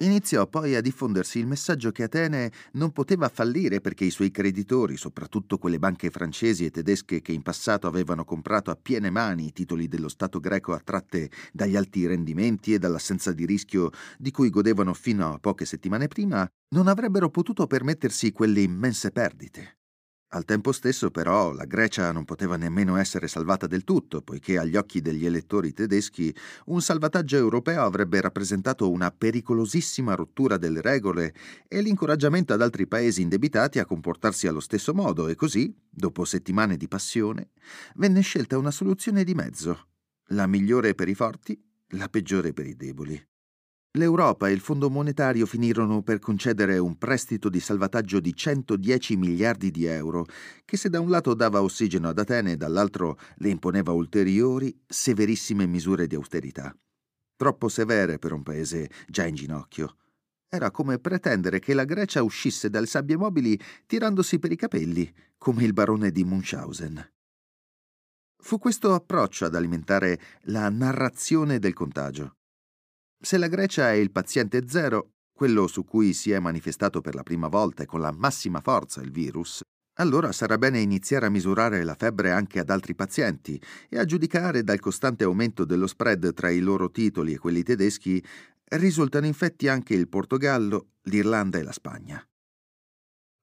Iniziò 0.00 0.46
poi 0.46 0.76
a 0.76 0.80
diffondersi 0.80 1.40
il 1.40 1.48
messaggio 1.48 1.90
che 1.90 2.04
Atene 2.04 2.52
non 2.74 2.92
poteva 2.92 3.28
fallire 3.28 3.80
perché 3.80 4.04
i 4.04 4.12
suoi 4.12 4.30
creditori, 4.30 4.96
soprattutto 4.96 5.58
quelle 5.58 5.80
banche 5.80 6.10
francesi 6.10 6.64
e 6.64 6.70
tedesche 6.70 7.20
che 7.20 7.32
in 7.32 7.42
passato 7.42 7.88
avevano 7.88 8.24
comprato 8.24 8.70
a 8.70 8.78
piene 8.80 9.10
mani 9.10 9.46
i 9.46 9.52
titoli 9.52 9.88
dello 9.88 10.08
Stato 10.08 10.38
greco 10.38 10.72
attratte 10.72 11.28
dagli 11.52 11.74
alti 11.74 12.06
rendimenti 12.06 12.74
e 12.74 12.78
dall'assenza 12.78 13.32
di 13.32 13.44
rischio 13.44 13.90
di 14.18 14.30
cui 14.30 14.50
godevano 14.50 14.94
fino 14.94 15.32
a 15.32 15.38
poche 15.40 15.64
settimane 15.64 16.06
prima, 16.06 16.48
non 16.76 16.86
avrebbero 16.86 17.28
potuto 17.28 17.66
permettersi 17.66 18.30
quelle 18.30 18.60
immense 18.60 19.10
perdite. 19.10 19.77
Al 20.32 20.44
tempo 20.44 20.72
stesso, 20.72 21.10
però, 21.10 21.52
la 21.52 21.64
Grecia 21.64 22.12
non 22.12 22.26
poteva 22.26 22.58
nemmeno 22.58 22.96
essere 22.96 23.28
salvata 23.28 23.66
del 23.66 23.82
tutto, 23.82 24.20
poiché 24.20 24.58
agli 24.58 24.76
occhi 24.76 25.00
degli 25.00 25.24
elettori 25.24 25.72
tedeschi 25.72 26.34
un 26.66 26.82
salvataggio 26.82 27.36
europeo 27.36 27.82
avrebbe 27.82 28.20
rappresentato 28.20 28.90
una 28.90 29.10
pericolosissima 29.10 30.14
rottura 30.14 30.58
delle 30.58 30.82
regole 30.82 31.34
e 31.66 31.80
l'incoraggiamento 31.80 32.52
ad 32.52 32.60
altri 32.60 32.86
paesi 32.86 33.22
indebitati 33.22 33.78
a 33.78 33.86
comportarsi 33.86 34.46
allo 34.46 34.60
stesso 34.60 34.92
modo, 34.92 35.28
e 35.28 35.34
così, 35.34 35.74
dopo 35.88 36.26
settimane 36.26 36.76
di 36.76 36.88
passione, 36.88 37.52
venne 37.94 38.20
scelta 38.20 38.58
una 38.58 38.70
soluzione 38.70 39.24
di 39.24 39.32
mezzo, 39.32 39.86
la 40.26 40.46
migliore 40.46 40.94
per 40.94 41.08
i 41.08 41.14
forti, 41.14 41.58
la 41.92 42.08
peggiore 42.10 42.52
per 42.52 42.66
i 42.66 42.76
deboli. 42.76 43.28
L'Europa 43.92 44.48
e 44.48 44.52
il 44.52 44.60
Fondo 44.60 44.90
monetario 44.90 45.46
finirono 45.46 46.02
per 46.02 46.18
concedere 46.18 46.76
un 46.76 46.98
prestito 46.98 47.48
di 47.48 47.58
salvataggio 47.58 48.20
di 48.20 48.34
110 48.34 49.16
miliardi 49.16 49.70
di 49.70 49.86
euro, 49.86 50.26
che 50.66 50.76
se 50.76 50.90
da 50.90 51.00
un 51.00 51.08
lato 51.08 51.32
dava 51.32 51.62
ossigeno 51.62 52.08
ad 52.08 52.18
Atene 52.18 52.52
e 52.52 52.56
dall'altro 52.56 53.18
le 53.36 53.48
imponeva 53.48 53.92
ulteriori, 53.92 54.78
severissime 54.86 55.66
misure 55.66 56.06
di 56.06 56.14
austerità. 56.14 56.76
Troppo 57.34 57.68
severe 57.68 58.18
per 58.18 58.32
un 58.32 58.42
paese 58.42 58.90
già 59.06 59.24
in 59.24 59.34
ginocchio. 59.34 59.96
Era 60.50 60.70
come 60.70 60.98
pretendere 60.98 61.58
che 61.58 61.72
la 61.72 61.84
Grecia 61.84 62.22
uscisse 62.22 62.68
dalle 62.68 62.86
sabbie 62.86 63.16
mobili 63.16 63.58
tirandosi 63.86 64.38
per 64.38 64.52
i 64.52 64.56
capelli, 64.56 65.10
come 65.38 65.64
il 65.64 65.72
barone 65.72 66.10
di 66.10 66.24
Munchausen. 66.24 67.12
Fu 68.40 68.58
questo 68.58 68.94
approccio 68.94 69.46
ad 69.46 69.54
alimentare 69.54 70.20
la 70.42 70.68
narrazione 70.68 71.58
del 71.58 71.74
contagio. 71.74 72.37
Se 73.20 73.36
la 73.36 73.48
Grecia 73.48 73.90
è 73.90 73.94
il 73.94 74.12
paziente 74.12 74.68
zero, 74.68 75.14
quello 75.32 75.66
su 75.66 75.84
cui 75.84 76.12
si 76.12 76.30
è 76.30 76.38
manifestato 76.38 77.00
per 77.00 77.14
la 77.14 77.22
prima 77.22 77.48
volta 77.48 77.82
e 77.82 77.86
con 77.86 78.00
la 78.00 78.12
massima 78.12 78.60
forza 78.60 79.00
il 79.00 79.10
virus, 79.10 79.60
allora 80.00 80.30
sarà 80.30 80.56
bene 80.58 80.80
iniziare 80.80 81.26
a 81.26 81.30
misurare 81.30 81.82
la 81.82 81.96
febbre 81.96 82.30
anche 82.30 82.60
ad 82.60 82.70
altri 82.70 82.94
pazienti 82.94 83.60
e 83.88 83.98
a 83.98 84.04
giudicare 84.04 84.62
dal 84.62 84.78
costante 84.78 85.24
aumento 85.24 85.64
dello 85.64 85.88
spread 85.88 86.32
tra 86.32 86.50
i 86.50 86.60
loro 86.60 86.90
titoli 86.90 87.32
e 87.32 87.38
quelli 87.38 87.64
tedeschi 87.64 88.24
Risultano 88.70 89.24
infetti 89.24 89.66
anche 89.66 89.94
il 89.94 90.08
Portogallo, 90.08 90.90
l'Irlanda 91.04 91.58
e 91.58 91.62
la 91.62 91.72
Spagna. 91.72 92.22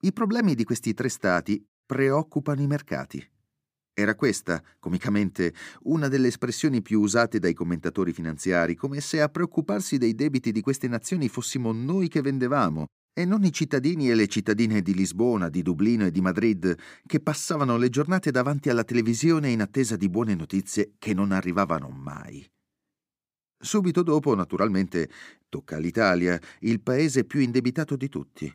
I 0.02 0.14
problemi 0.14 0.54
di 0.54 0.64
questi 0.64 0.94
tre 0.94 1.10
stati 1.10 1.66
preoccupano 1.84 2.62
i 2.62 2.68
mercati. 2.68 3.35
Era 3.98 4.14
questa, 4.16 4.62
comicamente, 4.78 5.54
una 5.84 6.10
delle 6.10 6.28
espressioni 6.28 6.82
più 6.82 7.00
usate 7.00 7.40
dai 7.40 7.54
commentatori 7.54 8.12
finanziari, 8.12 8.76
come 8.76 9.00
se 9.00 9.22
a 9.22 9.30
preoccuparsi 9.30 9.98
dei 9.98 10.14
debiti 10.14 10.52
di 10.52 10.60
queste 10.60 10.90
nazioni 10.90 11.30
fossimo 11.30 11.72
noi 11.72 12.10
che 12.10 12.20
vendevamo, 12.20 12.88
e 13.18 13.24
non 13.24 13.46
i 13.46 13.54
cittadini 13.54 14.10
e 14.10 14.16
le 14.16 14.28
cittadine 14.28 14.82
di 14.82 14.94
Lisbona, 14.94 15.48
di 15.48 15.62
Dublino 15.62 16.06
e 16.06 16.12
di 16.12 16.20
Madrid, 16.20 16.78
che 17.06 17.22
passavano 17.22 17.78
le 17.78 17.88
giornate 17.88 18.32
davanti 18.32 18.70
alla 18.70 18.84
televisione 18.84 19.50
in 19.50 19.62
attesa 19.62 19.96
di 19.96 20.10
buone 20.10 20.36
notizie 20.36 20.96
che 21.00 21.14
non 21.14 21.32
arrivavano 21.32 21.88
mai. 21.88 22.46
Subito 23.58 24.04
dopo, 24.04 24.36
naturalmente, 24.36 25.10
tocca 25.48 25.78
all'Italia, 25.78 26.38
il 26.60 26.82
paese 26.82 27.24
più 27.24 27.40
indebitato 27.40 27.96
di 27.96 28.10
tutti. 28.10 28.54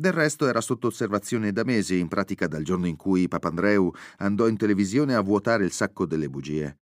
Del 0.00 0.14
resto 0.14 0.46
era 0.46 0.62
sotto 0.62 0.86
osservazione 0.86 1.52
da 1.52 1.62
mesi, 1.62 1.98
in 1.98 2.08
pratica 2.08 2.46
dal 2.46 2.62
giorno 2.62 2.86
in 2.86 2.96
cui 2.96 3.28
Papandreou 3.28 3.92
andò 4.20 4.48
in 4.48 4.56
televisione 4.56 5.14
a 5.14 5.20
vuotare 5.20 5.62
il 5.62 5.72
sacco 5.72 6.06
delle 6.06 6.30
bugie. 6.30 6.78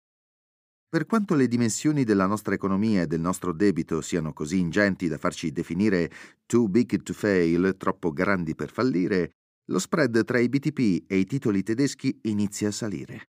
Per 0.88 1.08
quanto 1.08 1.34
le 1.34 1.48
dimensioni 1.48 2.04
della 2.04 2.28
nostra 2.28 2.54
economia 2.54 3.02
e 3.02 3.08
del 3.08 3.20
nostro 3.20 3.54
debito 3.54 4.02
siano 4.02 4.34
così 4.34 4.60
ingenti 4.60 5.08
da 5.08 5.18
farci 5.18 5.52
definire 5.52 6.12
too 6.46 6.68
big 6.68 7.02
to 7.02 7.14
fail, 7.14 7.74
troppo 7.76 8.14
grandi 8.14 8.54
per 8.54 8.70
fallire, 8.70 9.32
lo 9.72 9.80
spread 9.80 10.24
tra 10.24 10.38
i 10.38 10.48
BTP 10.48 11.06
e 11.08 11.18
i 11.18 11.26
titoli 11.26 11.64
tedeschi 11.64 12.20
inizia 12.26 12.68
a 12.68 12.72
salire. 12.72 13.30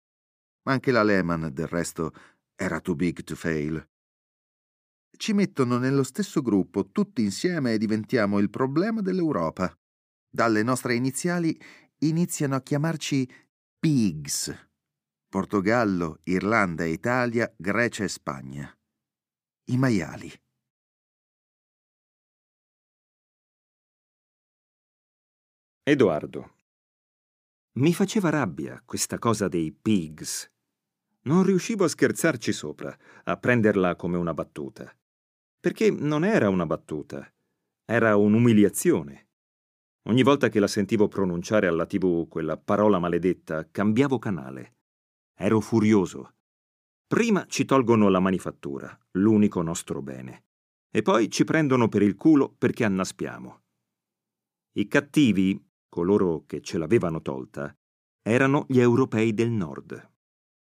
Ma 0.63 0.74
anche 0.74 0.91
la 0.91 1.01
Lehman, 1.01 1.51
del 1.53 1.67
resto, 1.67 2.12
era 2.58 2.82
too 2.82 2.96
big 2.96 3.24
to 3.24 3.36
fail 3.36 3.88
ci 5.18 5.34
mettono 5.34 5.78
nello 5.78 6.04
stesso 6.04 6.42
gruppo 6.42 6.92
tutti 6.92 7.24
insieme 7.24 7.74
e 7.74 7.78
diventiamo 7.78 8.40
il 8.40 8.50
problema 8.50 9.02
dell'Europa. 9.02 9.76
Dalle 10.30 10.64
nostre 10.64 10.96
iniziali 10.96 11.60
iniziano 12.00 12.56
a 12.56 12.62
chiamarci 12.62 13.30
pigs. 13.80 14.54
Portogallo, 15.28 16.20
Irlanda 16.24 16.86
Italia, 16.86 17.52
Grecia 17.58 18.04
e 18.04 18.08
Spagna. 18.08 18.72
I 19.66 19.78
maiali. 19.78 20.32
Edoardo. 25.84 26.56
Mi 27.78 27.94
faceva 27.94 28.30
rabbia 28.30 28.82
questa 28.86 29.18
cosa 29.20 29.48
dei 29.48 29.72
pigs. 29.72 30.50
Non 31.24 31.44
riuscivo 31.44 31.84
a 31.84 31.90
scherzarci 31.90 32.52
sopra, 32.54 32.96
a 33.24 33.38
prenderla 33.38 33.96
come 33.96 34.18
una 34.18 34.34
battuta 34.34 34.98
perché 35.60 35.92
non 35.92 36.24
era 36.24 36.50
una 36.50 36.66
battuta, 36.66 37.32
era 37.86 38.16
un'umiliazione. 38.16 39.28
Ogni 40.08 40.24
volta 40.24 40.50
che 40.50 40.60
la 40.60 40.68
sentivo 40.68 41.08
pronunciare 41.08 41.68
alla 41.68 41.86
tv 41.86 42.28
quella 42.28 42.58
parola 42.58 43.00
maledetta, 43.00 43.70
cambiavo 43.70 44.20
canale. 44.20 44.76
Ero 45.36 45.60
furioso. 45.60 46.36
Prima 47.08 47.46
ci 47.48 47.66
tolgono 47.66 48.10
la 48.10 48.20
manifattura, 48.20 48.98
l'unico 49.12 49.62
nostro 49.62 50.02
bene, 50.02 50.46
e 50.90 51.02
poi 51.02 51.30
ci 51.30 51.44
prendono 51.44 51.88
per 51.90 52.02
il 52.02 52.16
culo 52.16 52.54
perché 52.58 52.84
annaspiamo. 52.84 53.62
I 54.74 54.88
cattivi, 54.88 55.62
coloro 55.90 56.44
che 56.46 56.62
ce 56.62 56.78
l'avevano 56.78 57.22
tolta, 57.22 57.76
erano 58.22 58.66
gli 58.68 58.80
europei 58.80 59.34
del 59.34 59.50
nord. 59.50 60.12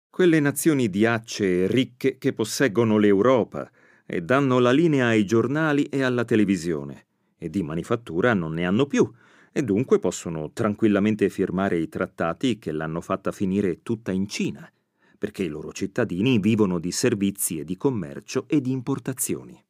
Quelle 0.09 0.41
nazioni 0.41 0.89
diacce 0.89 1.65
e 1.65 1.67
ricche 1.67 2.17
che 2.17 2.33
posseggono 2.33 2.97
l'Europa, 2.97 3.71
e 4.07 4.23
danno 4.23 4.61
la 4.61 4.71
linea 4.71 5.09
ai 5.09 5.27
giornali 5.27 5.85
e 5.85 6.03
alla 6.03 6.25
televisione, 6.25 7.07
e 7.37 7.51
di 7.51 7.63
manifattura 7.63 8.33
non 8.33 8.55
ne 8.55 8.65
hanno 8.65 8.87
più, 8.87 9.11
e 9.53 9.63
dunque 9.63 9.99
possono 9.99 10.53
tranquillamente 10.53 11.29
firmare 11.29 11.79
i 11.79 11.89
trattati 11.89 12.59
che 12.59 12.73
l'hanno 12.73 13.01
fatta 13.01 13.33
finire 13.33 13.83
tutta 13.83 14.13
in 14.13 14.29
Cina, 14.29 14.71
perché 15.19 15.43
i 15.43 15.49
loro 15.49 15.73
cittadini 15.73 16.39
vivono 16.39 16.79
di 16.79 16.93
servizi 16.93 17.59
e 17.59 17.65
di 17.65 17.77
commercio 17.77 18.45
e 18.49 18.61
di 18.61 18.71
importazioni. 18.71 19.61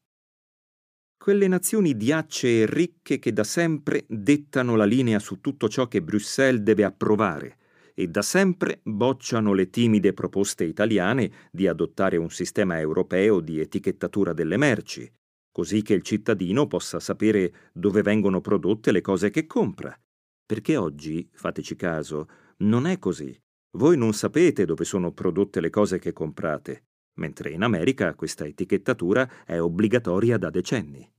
Quelle 1.17 1.49
nazioni 1.49 1.97
diacce 1.97 2.61
e 2.61 2.67
ricche 2.67 3.19
che 3.19 3.33
da 3.33 3.43
sempre 3.43 4.05
dettano 4.07 4.77
la 4.77 4.85
linea 4.85 5.19
su 5.19 5.41
tutto 5.41 5.69
ciò 5.69 5.89
che 5.89 6.03
Bruxelles 6.03 6.63
deve 6.63 6.85
approvare, 6.85 7.57
e 7.99 8.09
da 8.09 8.21
sempre 8.21 8.81
bocciano 8.83 9.55
le 9.55 9.71
timide 9.71 10.13
proposte 10.13 10.65
italiane 10.65 11.49
di 11.51 11.67
adottare 11.67 12.19
un 12.19 12.29
sistema 12.29 12.79
europeo 12.79 13.41
di 13.41 13.59
etichettatura 13.59 14.35
delle 14.35 14.59
merci, 14.59 15.11
così 15.51 15.81
che 15.81 15.95
il 15.95 16.03
cittadino 16.03 16.67
possa 16.67 17.01
sapere 17.01 17.71
dove 17.73 18.03
vengono 18.03 18.43
prodotte 18.43 18.93
le 18.93 19.01
cose 19.01 19.31
che 19.31 19.47
compra. 19.47 19.99
Perché 20.45 20.77
oggi, 20.77 21.27
fateci 21.33 21.75
caso, 21.75 22.29
non 22.59 22.87
è 22.87 22.99
così. 22.99 23.35
Voi 23.79 23.97
non 23.97 24.13
sapete 24.13 24.67
dove 24.67 24.85
sono 24.85 25.13
prodotte 25.13 25.61
le 25.63 25.71
cose 25.71 25.99
che 25.99 26.13
comprate, 26.13 26.85
mentre 27.15 27.51
in 27.51 27.63
America 27.63 28.15
questa 28.15 28.45
etichettatura 28.45 29.45
è 29.47 29.59
obbligatoria 29.59 30.37
da 30.37 30.51
decenni 30.51 31.11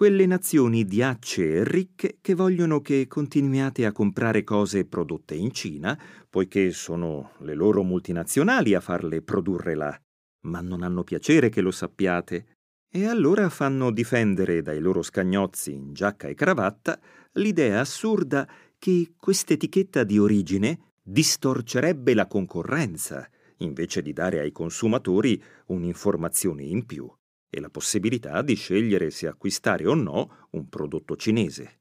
quelle 0.00 0.24
nazioni 0.24 0.86
diacce 0.86 1.56
e 1.56 1.62
ricche 1.62 2.16
che 2.22 2.32
vogliono 2.32 2.80
che 2.80 3.06
continuiate 3.06 3.84
a 3.84 3.92
comprare 3.92 4.44
cose 4.44 4.86
prodotte 4.86 5.34
in 5.34 5.52
Cina, 5.52 6.00
poiché 6.30 6.70
sono 6.70 7.32
le 7.40 7.52
loro 7.52 7.82
multinazionali 7.82 8.72
a 8.72 8.80
farle 8.80 9.20
produrre 9.20 9.74
là, 9.74 10.00
ma 10.44 10.62
non 10.62 10.82
hanno 10.82 11.04
piacere 11.04 11.50
che 11.50 11.60
lo 11.60 11.70
sappiate, 11.70 12.46
e 12.90 13.04
allora 13.04 13.50
fanno 13.50 13.90
difendere 13.90 14.62
dai 14.62 14.80
loro 14.80 15.02
scagnozzi 15.02 15.74
in 15.74 15.92
giacca 15.92 16.28
e 16.28 16.34
cravatta 16.34 16.98
l'idea 17.32 17.80
assurda 17.80 18.48
che 18.78 19.12
quest'etichetta 19.18 20.02
di 20.04 20.18
origine 20.18 20.92
distorcerebbe 21.02 22.14
la 22.14 22.26
concorrenza, 22.26 23.28
invece 23.58 24.00
di 24.00 24.14
dare 24.14 24.38
ai 24.38 24.50
consumatori 24.50 25.38
un'informazione 25.66 26.62
in 26.62 26.86
più 26.86 27.06
e 27.50 27.60
la 27.60 27.68
possibilità 27.68 28.40
di 28.42 28.54
scegliere 28.54 29.10
se 29.10 29.26
acquistare 29.26 29.86
o 29.86 29.94
no 29.94 30.46
un 30.50 30.68
prodotto 30.68 31.16
cinese. 31.16 31.80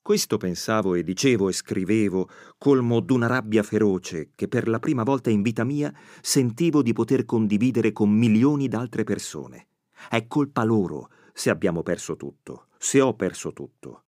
Questo 0.00 0.36
pensavo 0.36 0.94
e 0.94 1.02
dicevo 1.02 1.48
e 1.48 1.52
scrivevo, 1.52 2.28
colmo 2.58 3.00
d'una 3.00 3.26
rabbia 3.26 3.62
feroce 3.62 4.30
che 4.34 4.48
per 4.48 4.68
la 4.68 4.78
prima 4.78 5.02
volta 5.02 5.30
in 5.30 5.42
vita 5.42 5.64
mia 5.64 5.92
sentivo 6.20 6.82
di 6.82 6.92
poter 6.92 7.24
condividere 7.24 7.92
con 7.92 8.10
milioni 8.10 8.68
d'altre 8.68 9.02
persone. 9.02 9.68
È 10.08 10.26
colpa 10.26 10.62
loro 10.62 11.10
se 11.32 11.50
abbiamo 11.50 11.82
perso 11.82 12.16
tutto, 12.16 12.66
se 12.78 13.00
ho 13.00 13.14
perso 13.14 13.52
tutto. 13.52 14.04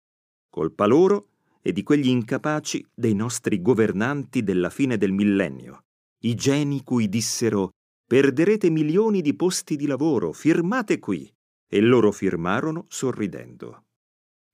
Colpa 0.48 0.86
loro 0.86 1.28
e 1.60 1.72
di 1.72 1.82
quegli 1.82 2.08
incapaci 2.08 2.84
dei 2.92 3.14
nostri 3.14 3.60
governanti 3.60 4.42
della 4.42 4.70
fine 4.70 4.96
del 4.96 5.12
millennio, 5.12 5.84
i 6.20 6.34
geni 6.34 6.82
cui 6.82 7.08
dissero 7.08 7.72
Perderete 8.12 8.68
milioni 8.68 9.22
di 9.22 9.32
posti 9.34 9.74
di 9.74 9.86
lavoro, 9.86 10.32
firmate 10.32 10.98
qui. 10.98 11.34
E 11.66 11.80
loro 11.80 12.12
firmarono 12.12 12.84
sorridendo. 12.88 13.84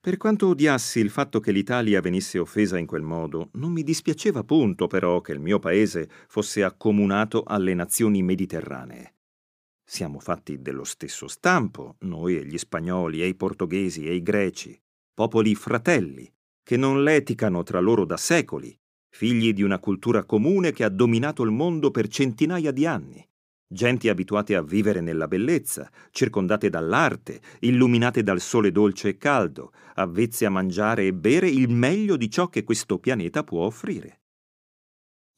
Per 0.01 0.17
quanto 0.17 0.47
odiassi 0.47 1.01
il 1.01 1.11
fatto 1.11 1.41
che 1.41 1.51
l'Italia 1.51 2.01
venisse 2.01 2.39
offesa 2.39 2.79
in 2.79 2.87
quel 2.87 3.03
modo, 3.03 3.49
non 3.55 3.73
mi 3.73 3.83
dispiaceva 3.83 4.45
punto 4.45 4.87
però 4.87 5.21
che 5.21 5.33
il 5.33 5.41
mio 5.41 5.59
paese 5.59 6.09
fosse 6.29 6.63
accomunato 6.63 7.43
alle 7.43 7.75
nazioni 7.75 8.23
mediterranee. 8.23 9.17
Siamo 9.85 10.21
fatti 10.21 10.63
dello 10.63 10.85
stesso 10.85 11.27
stampo, 11.27 11.97
noi 12.03 12.37
e 12.37 12.47
gli 12.47 12.59
spagnoli 12.59 13.23
e 13.23 13.27
i 13.27 13.35
portoghesi 13.35 14.07
e 14.07 14.15
i 14.15 14.23
greci, 14.23 14.81
popoli 15.13 15.57
fratelli, 15.57 16.33
che 16.63 16.77
non 16.77 17.03
leticano 17.03 17.65
tra 17.65 17.81
loro 17.81 18.05
da 18.05 18.19
secoli, 18.19 18.73
figli 19.11 19.53
di 19.53 19.65
una 19.65 19.81
cultura 19.81 20.23
comune 20.23 20.71
che 20.71 20.85
ha 20.85 20.89
dominato 20.89 21.43
il 21.43 21.51
mondo 21.51 21.91
per 21.91 22.07
centinaia 22.07 22.71
di 22.71 22.87
anni 22.87 23.28
genti 23.69 24.09
abituate 24.09 24.57
a 24.57 24.63
vivere 24.63 25.01
nella 25.01 25.29
bellezza, 25.29 25.91
circondate 26.11 26.71
dall'arte, 26.71 27.41
illuminate 27.61 28.23
dal 28.23 28.41
sole 28.41 28.73
dolce 28.73 29.11
e 29.11 29.17
caldo, 29.19 29.73
avvezze 29.95 30.47
a 30.47 30.51
mangiare 30.51 31.07
e 31.07 31.13
bere 31.13 31.49
il 31.49 31.69
meglio 31.69 32.17
di 32.17 32.31
ciò 32.31 32.49
che 32.49 32.65
questo 32.65 32.99
pianeta 32.99 33.45
può 33.45 33.65
offrire. 33.67 34.21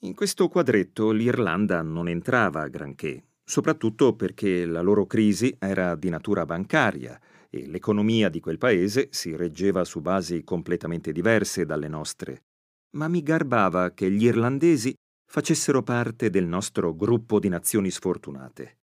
In 0.05 0.15
questo 0.15 0.49
quadretto 0.49 1.11
l'Irlanda 1.11 1.83
non 1.83 2.09
entrava 2.09 2.67
granché, 2.69 3.25
soprattutto 3.45 4.15
perché 4.15 4.65
la 4.65 4.81
loro 4.81 5.05
crisi 5.07 5.55
era 5.59 5.95
di 5.97 6.09
natura 6.09 6.47
bancaria 6.47 7.21
e 7.51 7.67
l'economia 7.67 8.29
di 8.29 8.41
quel 8.41 8.59
paese 8.59 9.09
si 9.11 9.35
reggeva 9.35 9.85
su 9.85 10.01
basi 10.01 10.45
completamente 10.45 11.11
diverse 11.11 11.67
dalle 11.67 11.89
nostre. 11.89 12.45
Ma 12.93 13.09
mi 13.09 13.23
garbava 13.23 13.91
che 13.91 14.11
gli 14.11 14.25
irlandesi 14.25 14.95
facessero 15.33 15.85
parte 15.85 16.29
del 16.29 16.45
nostro 16.45 16.93
gruppo 16.93 17.39
di 17.39 17.49
nazioni 17.49 17.89
sfortunate. 17.93 18.79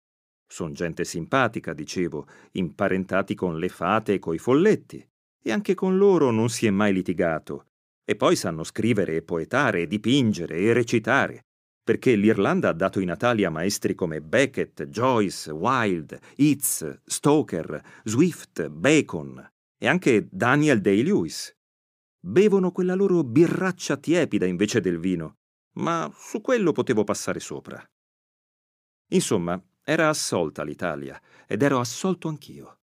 Son 0.46 0.72
gente 0.74 1.04
simpatica, 1.04 1.72
dicevo, 1.72 2.28
imparentati 2.52 3.34
con 3.34 3.58
le 3.58 3.68
fate 3.68 4.12
e 4.12 4.18
coi 4.20 4.38
folletti, 4.38 5.04
e 5.42 5.50
anche 5.50 5.74
con 5.74 5.96
loro 5.96 6.30
non 6.30 6.48
si 6.48 6.68
è 6.68 6.70
mai 6.70 6.92
litigato. 6.92 7.70
E 8.04 8.14
poi 8.14 8.36
sanno 8.36 8.62
scrivere 8.62 9.16
e 9.16 9.22
poetare, 9.22 9.82
e 9.82 9.86
dipingere 9.88 10.58
e 10.58 10.72
recitare. 10.72 11.46
perché 11.86 12.16
l'Irlanda 12.16 12.70
ha 12.70 12.72
dato 12.72 12.98
i 12.98 13.04
natali 13.04 13.44
a 13.44 13.50
maestri 13.50 13.94
come 13.94 14.20
Beckett, 14.20 14.88
Joyce, 14.88 15.52
Wilde, 15.52 16.20
Yeats, 16.34 17.02
Stoker, 17.04 17.80
Swift, 18.02 18.68
Bacon 18.68 19.48
e 19.78 19.86
anche 19.86 20.26
Daniel 20.28 20.80
Day-Lewis. 20.80 21.54
Bevono 22.18 22.72
quella 22.72 22.96
loro 22.96 23.22
birraccia 23.22 23.96
tiepida 23.98 24.46
invece 24.46 24.80
del 24.80 24.98
vino, 24.98 25.36
ma 25.76 26.12
su 26.16 26.40
quello 26.40 26.72
potevo 26.72 27.04
passare 27.04 27.40
sopra. 27.40 27.82
Insomma, 29.08 29.60
era 29.82 30.08
assolta 30.08 30.64
l'Italia 30.64 31.20
ed 31.46 31.62
ero 31.62 31.78
assolto 31.78 32.28
anch'io. 32.28 32.78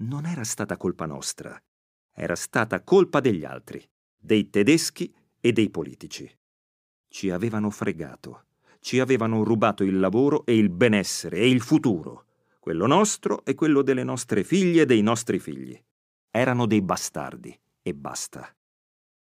Non 0.00 0.26
era 0.26 0.44
stata 0.44 0.76
colpa 0.76 1.06
nostra, 1.06 1.60
era 2.12 2.34
stata 2.34 2.82
colpa 2.82 3.20
degli 3.20 3.44
altri, 3.44 3.86
dei 4.16 4.50
tedeschi 4.50 5.14
e 5.38 5.52
dei 5.52 5.70
politici. 5.70 6.28
Ci 7.08 7.30
avevano 7.30 7.70
fregato, 7.70 8.46
ci 8.80 8.98
avevano 8.98 9.44
rubato 9.44 9.84
il 9.84 9.98
lavoro 9.98 10.44
e 10.46 10.56
il 10.56 10.70
benessere 10.70 11.38
e 11.38 11.48
il 11.48 11.60
futuro, 11.60 12.26
quello 12.58 12.86
nostro 12.86 13.44
e 13.44 13.54
quello 13.54 13.82
delle 13.82 14.04
nostre 14.04 14.42
figlie 14.42 14.82
e 14.82 14.86
dei 14.86 15.02
nostri 15.02 15.38
figli. 15.38 15.78
Erano 16.30 16.66
dei 16.66 16.82
bastardi 16.82 17.58
e 17.82 17.94
basta. 17.94 18.54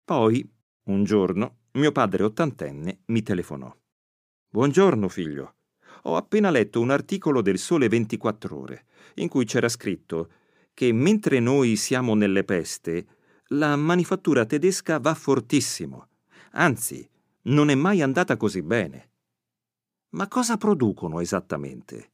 Poi, 0.04 0.48
un 0.84 1.04
giorno, 1.04 1.61
mio 1.74 1.90
padre 1.90 2.22
ottantenne 2.24 3.00
mi 3.06 3.22
telefonò. 3.22 3.74
Buongiorno 4.50 5.08
figlio. 5.08 5.54
Ho 6.02 6.16
appena 6.16 6.50
letto 6.50 6.80
un 6.80 6.90
articolo 6.90 7.40
del 7.40 7.58
Sole 7.58 7.88
24 7.88 8.58
ore, 8.58 8.84
in 9.14 9.28
cui 9.28 9.46
c'era 9.46 9.70
scritto 9.70 10.32
che 10.74 10.92
mentre 10.92 11.40
noi 11.40 11.76
siamo 11.76 12.14
nelle 12.14 12.44
peste, 12.44 13.06
la 13.48 13.74
manifattura 13.76 14.44
tedesca 14.44 14.98
va 14.98 15.14
fortissimo. 15.14 16.08
Anzi, 16.52 17.08
non 17.44 17.70
è 17.70 17.74
mai 17.74 18.02
andata 18.02 18.36
così 18.36 18.62
bene. 18.62 19.10
Ma 20.10 20.28
cosa 20.28 20.58
producono 20.58 21.20
esattamente? 21.20 22.12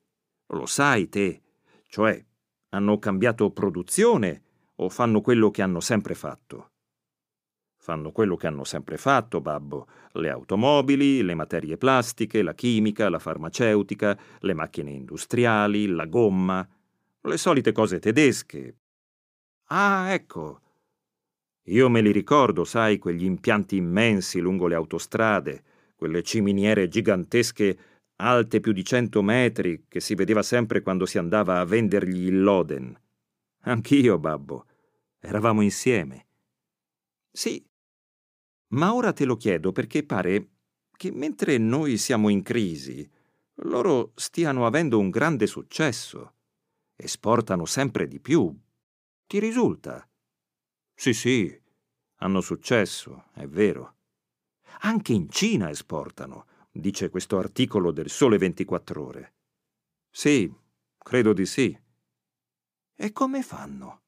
Lo 0.48 0.66
sai 0.66 1.08
te? 1.08 1.42
Cioè, 1.88 2.24
hanno 2.70 2.98
cambiato 3.00 3.50
produzione 3.50 4.42
o 4.76 4.88
fanno 4.88 5.20
quello 5.20 5.50
che 5.50 5.62
hanno 5.62 5.80
sempre 5.80 6.14
fatto? 6.14 6.70
Fanno 7.88 8.12
quello 8.12 8.36
che 8.36 8.46
hanno 8.46 8.64
sempre 8.64 8.98
fatto, 8.98 9.40
babbo. 9.40 9.86
Le 10.12 10.28
automobili, 10.28 11.22
le 11.22 11.34
materie 11.34 11.78
plastiche, 11.78 12.42
la 12.42 12.52
chimica, 12.52 13.08
la 13.08 13.18
farmaceutica, 13.18 14.14
le 14.40 14.52
macchine 14.52 14.90
industriali, 14.90 15.86
la 15.86 16.04
gomma, 16.04 16.68
le 17.22 17.36
solite 17.38 17.72
cose 17.72 17.98
tedesche. 17.98 18.76
Ah, 19.68 20.12
ecco, 20.12 20.60
io 21.68 21.88
me 21.88 22.02
li 22.02 22.12
ricordo, 22.12 22.64
sai, 22.64 22.98
quegli 22.98 23.24
impianti 23.24 23.76
immensi 23.76 24.38
lungo 24.38 24.66
le 24.66 24.74
autostrade, 24.74 25.62
quelle 25.96 26.22
ciminiere 26.22 26.88
gigantesche 26.88 27.78
alte 28.16 28.60
più 28.60 28.72
di 28.72 28.84
cento 28.84 29.22
metri 29.22 29.86
che 29.88 30.00
si 30.00 30.14
vedeva 30.14 30.42
sempre 30.42 30.82
quando 30.82 31.06
si 31.06 31.16
andava 31.16 31.58
a 31.58 31.64
vendergli 31.64 32.26
il 32.26 32.42
loden. 32.42 32.94
Anch'io, 33.60 34.18
babbo. 34.18 34.66
Eravamo 35.20 35.62
insieme. 35.62 36.26
Sì. 37.32 37.67
Ma 38.68 38.94
ora 38.94 39.12
te 39.12 39.24
lo 39.24 39.36
chiedo 39.36 39.72
perché 39.72 40.04
pare 40.04 40.50
che 40.96 41.12
mentre 41.12 41.58
noi 41.58 41.96
siamo 41.96 42.28
in 42.28 42.42
crisi, 42.42 43.08
loro 43.62 44.12
stiano 44.16 44.66
avendo 44.66 44.98
un 44.98 45.10
grande 45.10 45.46
successo. 45.46 46.34
Esportano 46.96 47.64
sempre 47.64 48.08
di 48.08 48.20
più. 48.20 48.54
Ti 49.26 49.38
risulta? 49.38 50.06
Sì, 50.94 51.14
sì, 51.14 51.62
hanno 52.16 52.40
successo, 52.40 53.26
è 53.32 53.46
vero. 53.46 53.96
Anche 54.80 55.12
in 55.12 55.30
Cina 55.30 55.70
esportano, 55.70 56.46
dice 56.70 57.08
questo 57.08 57.38
articolo 57.38 57.92
del 57.92 58.10
Sole 58.10 58.38
24 58.38 59.04
ore. 59.04 59.34
Sì, 60.10 60.52
credo 60.98 61.32
di 61.32 61.46
sì. 61.46 61.78
E 62.96 63.12
come 63.12 63.42
fanno? 63.42 64.02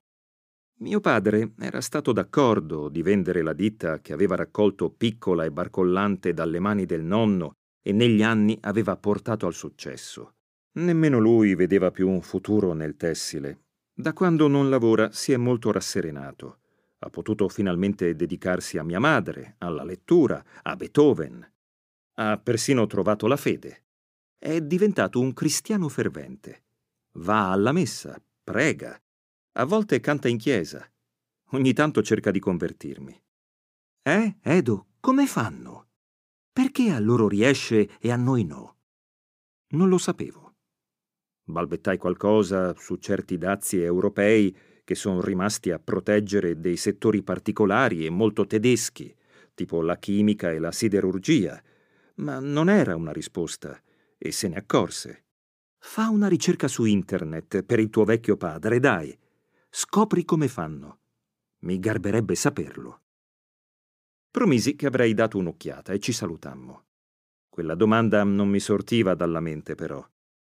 Mio 0.82 1.00
padre 1.00 1.52
era 1.58 1.82
stato 1.82 2.10
d'accordo 2.10 2.88
di 2.88 3.02
vendere 3.02 3.42
la 3.42 3.52
ditta 3.52 4.00
che 4.00 4.14
aveva 4.14 4.34
raccolto 4.34 4.88
piccola 4.88 5.44
e 5.44 5.50
barcollante 5.50 6.32
dalle 6.32 6.58
mani 6.58 6.86
del 6.86 7.02
nonno 7.02 7.52
e 7.82 7.92
negli 7.92 8.22
anni 8.22 8.56
aveva 8.62 8.96
portato 8.96 9.46
al 9.46 9.52
successo. 9.52 10.36
Nemmeno 10.72 11.18
lui 11.18 11.54
vedeva 11.54 11.90
più 11.90 12.08
un 12.08 12.22
futuro 12.22 12.72
nel 12.72 12.96
tessile. 12.96 13.64
Da 13.92 14.14
quando 14.14 14.48
non 14.48 14.70
lavora 14.70 15.12
si 15.12 15.32
è 15.32 15.36
molto 15.36 15.70
rasserenato. 15.70 16.60
Ha 17.00 17.10
potuto 17.10 17.48
finalmente 17.48 18.14
dedicarsi 18.14 18.78
a 18.78 18.82
mia 18.82 19.00
madre, 19.00 19.56
alla 19.58 19.84
lettura, 19.84 20.42
a 20.62 20.76
Beethoven. 20.76 21.46
Ha 22.14 22.38
persino 22.38 22.86
trovato 22.86 23.26
la 23.26 23.36
fede. 23.36 23.82
È 24.38 24.58
diventato 24.62 25.20
un 25.20 25.34
cristiano 25.34 25.90
fervente. 25.90 26.62
Va 27.18 27.52
alla 27.52 27.72
messa, 27.72 28.18
prega. 28.42 28.98
A 29.54 29.64
volte 29.64 29.98
canta 29.98 30.28
in 30.28 30.38
chiesa. 30.38 30.88
Ogni 31.50 31.72
tanto 31.72 32.02
cerca 32.02 32.30
di 32.30 32.38
convertirmi. 32.38 33.20
Eh, 34.02 34.36
Edo, 34.42 34.86
come 35.00 35.26
fanno? 35.26 35.88
Perché 36.52 36.90
a 36.90 37.00
loro 37.00 37.26
riesce 37.26 37.98
e 37.98 38.12
a 38.12 38.16
noi 38.16 38.44
no? 38.44 38.76
Non 39.70 39.88
lo 39.88 39.98
sapevo. 39.98 40.54
Balbettai 41.44 41.98
qualcosa 41.98 42.74
su 42.76 42.96
certi 42.96 43.38
dazi 43.38 43.80
europei 43.80 44.56
che 44.84 44.94
sono 44.94 45.20
rimasti 45.20 45.72
a 45.72 45.80
proteggere 45.80 46.60
dei 46.60 46.76
settori 46.76 47.22
particolari 47.22 48.06
e 48.06 48.10
molto 48.10 48.46
tedeschi, 48.46 49.14
tipo 49.54 49.82
la 49.82 49.96
chimica 49.96 50.52
e 50.52 50.60
la 50.60 50.72
siderurgia, 50.72 51.60
ma 52.16 52.38
non 52.38 52.68
era 52.68 52.94
una 52.94 53.12
risposta 53.12 53.80
e 54.16 54.30
se 54.30 54.48
ne 54.48 54.56
accorse. 54.56 55.24
Fa 55.78 56.08
una 56.08 56.28
ricerca 56.28 56.68
su 56.68 56.84
internet 56.84 57.62
per 57.62 57.80
il 57.80 57.90
tuo 57.90 58.04
vecchio 58.04 58.36
padre, 58.36 58.78
dai. 58.78 59.16
Scopri 59.72 60.24
come 60.24 60.48
fanno. 60.48 60.98
Mi 61.60 61.78
garberebbe 61.78 62.34
saperlo. 62.34 63.02
Promisi 64.28 64.74
che 64.74 64.86
avrei 64.86 65.14
dato 65.14 65.38
un'occhiata 65.38 65.92
e 65.92 66.00
ci 66.00 66.10
salutammo. 66.10 66.86
Quella 67.48 67.76
domanda 67.76 68.24
non 68.24 68.48
mi 68.48 68.58
sortiva 68.58 69.14
dalla 69.14 69.38
mente, 69.38 69.76
però. 69.76 70.04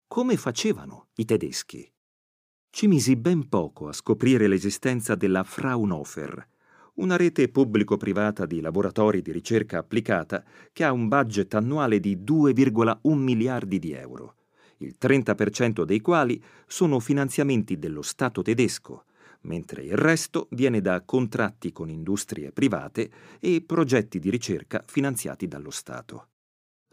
Come 0.08 0.38
facevano 0.38 1.10
i 1.16 1.26
tedeschi? 1.26 1.92
Ci 2.70 2.88
misi 2.88 3.18
ben 3.18 3.50
poco 3.50 3.90
a 3.90 3.94
scoprire 3.94 4.48
l'esistenza 4.48 5.16
della 5.16 5.44
Fraunhofer, 5.44 6.48
una 6.96 7.18
rete 7.18 7.50
pubblico-privata 7.50 8.46
di 8.46 8.62
laboratori 8.62 9.22
di 9.22 9.34
ricerca 9.34 9.80
applicata 9.80 10.42
che 10.72 10.86
ha 10.86 10.94
un 10.94 11.10
budget 11.10 11.54
annuale 11.54 12.00
di 12.00 12.16
2,1 12.16 13.14
miliardi 13.14 13.78
di 13.78 13.92
euro, 13.92 14.36
il 14.84 14.96
30% 15.00 15.84
dei 15.84 16.02
quali 16.02 16.42
sono 16.68 17.00
finanziamenti 17.00 17.78
dello 17.78 18.02
Stato 18.02 18.42
tedesco, 18.42 19.06
mentre 19.42 19.84
il 19.84 19.96
resto 19.96 20.48
viene 20.52 20.82
da 20.82 21.02
contratti 21.02 21.72
con 21.72 21.90
industrie 21.90 22.52
private 22.52 23.12
e 23.40 23.64
progetti 23.66 24.20
di 24.20 24.30
ricerca 24.30 24.84
finanziati 24.86 25.48
dallo 25.48 25.72
Stato. 25.72 26.28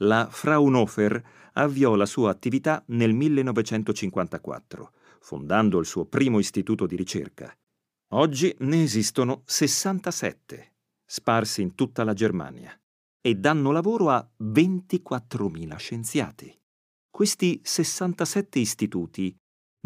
La 0.03 0.29
Fraunhofer 0.31 1.23
avviò 1.55 1.95
la 1.95 2.07
sua 2.07 2.31
attività 2.31 2.83
nel 2.89 3.13
1954 3.15 4.93
fondando 5.21 5.79
il 5.79 5.87
suo 5.87 6.07
primo 6.07 6.39
istituto 6.39 6.87
di 6.87 6.97
ricerca. 6.97 7.55
Oggi 8.13 8.55
ne 8.61 8.83
esistono 8.83 9.43
67, 9.45 10.73
sparsi 11.05 11.63
in 11.63 11.75
tutta 11.75 12.05
la 12.05 12.15
Germania, 12.15 12.79
e 13.21 13.35
danno 13.35 13.71
lavoro 13.71 14.11
a 14.11 14.27
24.000 14.41 15.77
scienziati. 15.77 16.58
Questi 17.19 17.61
67 17.65 18.61
istituti 18.61 19.37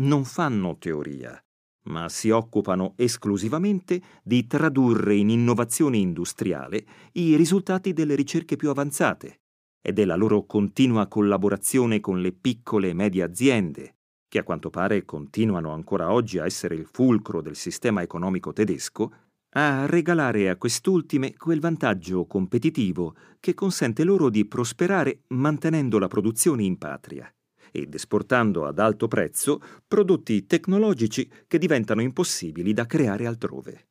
non 0.02 0.26
fanno 0.26 0.76
teoria, 0.76 1.42
ma 1.84 2.10
si 2.10 2.28
occupano 2.28 2.92
esclusivamente 2.96 4.02
di 4.22 4.46
tradurre 4.46 5.14
in 5.14 5.30
innovazione 5.30 5.96
industriale 5.96 6.84
i 7.12 7.34
risultati 7.34 7.94
delle 7.94 8.16
ricerche 8.16 8.56
più 8.56 8.68
avanzate 8.68 9.40
e 9.80 9.94
della 9.94 10.14
loro 10.14 10.44
continua 10.44 11.06
collaborazione 11.06 12.00
con 12.00 12.20
le 12.20 12.32
piccole 12.32 12.90
e 12.90 12.92
medie 12.92 13.22
aziende, 13.22 13.94
che 14.28 14.38
a 14.38 14.44
quanto 14.44 14.68
pare 14.68 15.06
continuano 15.06 15.72
ancora 15.72 16.12
oggi 16.12 16.38
a 16.38 16.44
essere 16.44 16.74
il 16.74 16.84
fulcro 16.84 17.40
del 17.40 17.56
sistema 17.56 18.02
economico 18.02 18.52
tedesco, 18.52 19.10
a 19.54 19.86
regalare 19.86 20.48
a 20.48 20.56
quest'ultime 20.56 21.34
quel 21.36 21.60
vantaggio 21.60 22.26
competitivo 22.26 23.14
che 23.38 23.54
consente 23.54 24.04
loro 24.04 24.30
di 24.30 24.46
prosperare 24.46 25.22
mantenendo 25.28 25.98
la 25.98 26.08
produzione 26.08 26.62
in 26.62 26.78
patria 26.78 27.30
ed 27.70 27.94
esportando 27.94 28.66
ad 28.66 28.78
alto 28.78 29.08
prezzo 29.08 29.60
prodotti 29.86 30.46
tecnologici 30.46 31.28
che 31.46 31.58
diventano 31.58 32.00
impossibili 32.02 32.72
da 32.72 32.86
creare 32.86 33.26
altrove. 33.26 33.88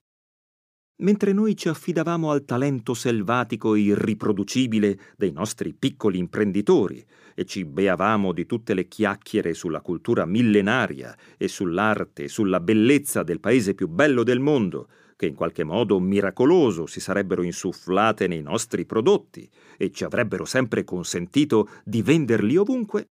Mentre 1.01 1.33
noi 1.33 1.55
ci 1.55 1.67
affidavamo 1.67 2.29
al 2.29 2.45
talento 2.45 2.93
selvatico 2.93 3.73
e 3.73 3.79
irriproducibile 3.79 4.99
dei 5.17 5.31
nostri 5.31 5.73
piccoli 5.73 6.19
imprenditori 6.19 7.03
e 7.33 7.43
ci 7.45 7.65
beavamo 7.65 8.31
di 8.33 8.45
tutte 8.45 8.75
le 8.75 8.87
chiacchiere 8.87 9.55
sulla 9.55 9.81
cultura 9.81 10.25
millenaria 10.25 11.17
e 11.37 11.47
sull'arte 11.47 12.25
e 12.25 12.27
sulla 12.27 12.59
bellezza 12.59 13.23
del 13.23 13.39
paese 13.39 13.73
più 13.73 13.87
bello 13.87 14.21
del 14.21 14.39
mondo, 14.39 14.89
che 15.21 15.27
in 15.27 15.35
qualche 15.35 15.63
modo 15.63 15.99
miracoloso 15.99 16.87
si 16.87 16.99
sarebbero 16.99 17.43
insufflate 17.43 18.25
nei 18.25 18.41
nostri 18.41 18.87
prodotti 18.87 19.47
e 19.77 19.91
ci 19.91 20.03
avrebbero 20.03 20.45
sempre 20.45 20.83
consentito 20.83 21.69
di 21.85 22.01
venderli 22.01 22.57
ovunque, 22.57 23.09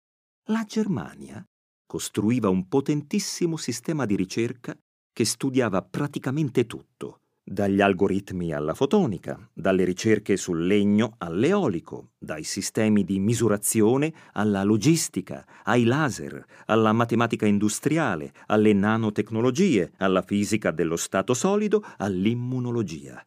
la 0.51 0.63
Germania 0.67 1.43
costruiva 1.83 2.47
un 2.47 2.67
potentissimo 2.67 3.57
sistema 3.57 4.05
di 4.05 4.15
ricerca 4.15 4.77
che 5.11 5.25
studiava 5.25 5.81
praticamente 5.81 6.67
tutto, 6.67 7.21
dagli 7.47 7.79
algoritmi 7.79 8.51
alla 8.53 8.73
fotonica, 8.73 9.49
dalle 9.53 9.83
ricerche 9.83 10.35
sul 10.35 10.65
legno 10.65 11.13
all'eolico, 11.19 12.13
dai 12.17 12.43
sistemi 12.43 13.03
di 13.03 13.19
misurazione 13.19 14.11
alla 14.33 14.63
logistica, 14.63 15.45
ai 15.63 15.83
laser, 15.83 16.43
alla 16.65 16.91
matematica 16.91 17.45
industriale, 17.45 18.33
alle 18.47 18.73
nanotecnologie, 18.73 19.91
alla 19.97 20.23
fisica 20.23 20.71
dello 20.71 20.95
stato 20.95 21.35
solido, 21.35 21.85
all'immunologia. 21.97 23.23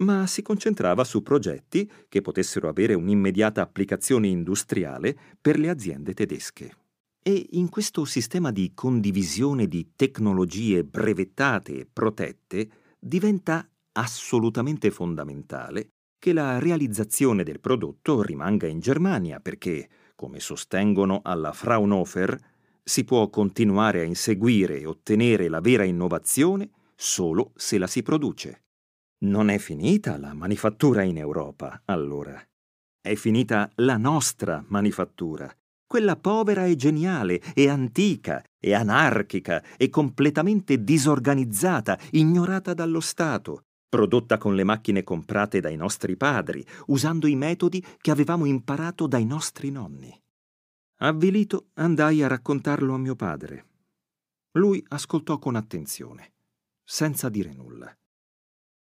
Ma 0.00 0.26
si 0.26 0.42
concentrava 0.42 1.02
su 1.02 1.22
progetti 1.22 1.90
che 2.06 2.20
potessero 2.20 2.68
avere 2.68 2.92
un'immediata 2.92 3.62
applicazione 3.62 4.28
industriale 4.28 5.16
per 5.40 5.58
le 5.58 5.70
aziende 5.70 6.12
tedesche. 6.12 6.76
E 7.20 7.46
in 7.52 7.70
questo 7.70 8.04
sistema 8.04 8.52
di 8.52 8.72
condivisione 8.74 9.66
di 9.66 9.92
tecnologie 9.96 10.84
brevettate 10.84 11.80
e 11.80 11.86
protette, 11.90 12.68
diventa 12.98 13.68
assolutamente 13.92 14.90
fondamentale 14.90 15.90
che 16.18 16.32
la 16.32 16.58
realizzazione 16.58 17.44
del 17.44 17.60
prodotto 17.60 18.22
rimanga 18.22 18.66
in 18.66 18.80
Germania 18.80 19.40
perché, 19.40 19.88
come 20.14 20.40
sostengono 20.40 21.20
alla 21.22 21.52
Fraunhofer, 21.52 22.38
si 22.82 23.04
può 23.04 23.28
continuare 23.28 24.00
a 24.00 24.04
inseguire 24.04 24.80
e 24.80 24.86
ottenere 24.86 25.48
la 25.48 25.60
vera 25.60 25.84
innovazione 25.84 26.70
solo 26.96 27.52
se 27.54 27.78
la 27.78 27.86
si 27.86 28.02
produce. 28.02 28.64
Non 29.20 29.48
è 29.50 29.58
finita 29.58 30.18
la 30.18 30.32
manifattura 30.32 31.02
in 31.02 31.18
Europa, 31.18 31.82
allora. 31.84 32.42
È 33.00 33.14
finita 33.14 33.70
la 33.76 33.96
nostra 33.96 34.64
manifattura, 34.68 35.52
quella 35.88 36.16
povera 36.16 36.66
e 36.66 36.76
geniale 36.76 37.40
e 37.54 37.68
antica 37.68 38.44
e 38.60 38.74
anarchica 38.74 39.64
e 39.76 39.88
completamente 39.88 40.84
disorganizzata, 40.84 41.98
ignorata 42.10 42.74
dallo 42.74 43.00
Stato, 43.00 43.64
prodotta 43.88 44.36
con 44.36 44.54
le 44.54 44.64
macchine 44.64 45.02
comprate 45.02 45.60
dai 45.60 45.76
nostri 45.76 46.16
padri, 46.16 46.64
usando 46.88 47.26
i 47.26 47.34
metodi 47.34 47.84
che 48.00 48.10
avevamo 48.10 48.44
imparato 48.44 49.06
dai 49.06 49.24
nostri 49.24 49.70
nonni. 49.70 50.14
Avvilito 50.98 51.70
andai 51.74 52.22
a 52.22 52.28
raccontarlo 52.28 52.92
a 52.92 52.98
mio 52.98 53.16
padre. 53.16 53.66
Lui 54.52 54.84
ascoltò 54.88 55.38
con 55.38 55.56
attenzione, 55.56 56.32
senza 56.84 57.28
dire 57.28 57.54
nulla. 57.54 57.96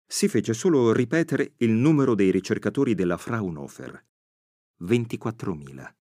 Si 0.07 0.29
fece 0.29 0.53
solo 0.53 0.93
ripetere 0.93 1.55
il 1.57 1.71
numero 1.71 2.15
dei 2.15 2.31
ricercatori 2.31 2.95
della 2.95 3.17
Fraunhofer. 3.17 4.05
24.000. 4.83 6.04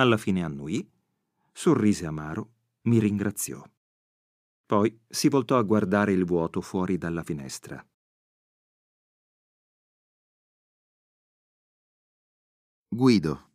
Alla 0.00 0.16
fine 0.16 0.42
annui, 0.42 0.90
sorrise 1.52 2.06
amaro, 2.06 2.52
mi 2.84 2.98
ringraziò. 2.98 3.62
Poi 4.64 4.98
si 5.06 5.28
voltò 5.28 5.58
a 5.58 5.62
guardare 5.62 6.12
il 6.12 6.24
vuoto 6.24 6.62
fuori 6.62 6.96
dalla 6.96 7.22
finestra. 7.22 7.86
Guido. 12.88 13.48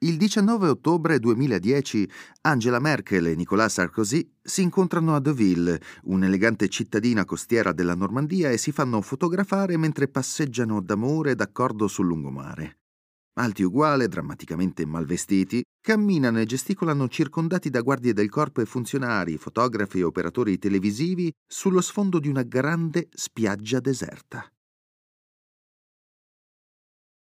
Il 0.00 0.16
19 0.16 0.66
ottobre 0.66 1.20
2010 1.20 2.10
Angela 2.40 2.80
Merkel 2.80 3.28
e 3.28 3.36
Nicolas 3.36 3.74
Sarkozy 3.74 4.34
si 4.42 4.62
incontrano 4.62 5.14
a 5.14 5.20
Deauville, 5.20 5.80
un'elegante 6.06 6.68
cittadina 6.68 7.24
costiera 7.24 7.70
della 7.70 7.94
Normandia, 7.94 8.50
e 8.50 8.58
si 8.58 8.72
fanno 8.72 9.00
fotografare 9.00 9.76
mentre 9.76 10.08
passeggiano 10.08 10.80
d'amore 10.80 11.36
d'accordo 11.36 11.86
sul 11.86 12.06
lungomare 12.06 12.78
alti 13.34 13.62
uguale, 13.62 14.08
drammaticamente 14.08 14.86
malvestiti, 14.86 15.62
camminano 15.80 16.40
e 16.40 16.46
gesticolano 16.46 17.08
circondati 17.08 17.70
da 17.70 17.80
guardie 17.80 18.12
del 18.12 18.28
corpo 18.28 18.60
e 18.60 18.66
funzionari, 18.66 19.36
fotografi 19.36 19.98
e 19.98 20.04
operatori 20.04 20.58
televisivi 20.58 21.32
sullo 21.46 21.80
sfondo 21.80 22.18
di 22.18 22.28
una 22.28 22.42
grande 22.42 23.08
spiaggia 23.10 23.80
deserta. 23.80 24.53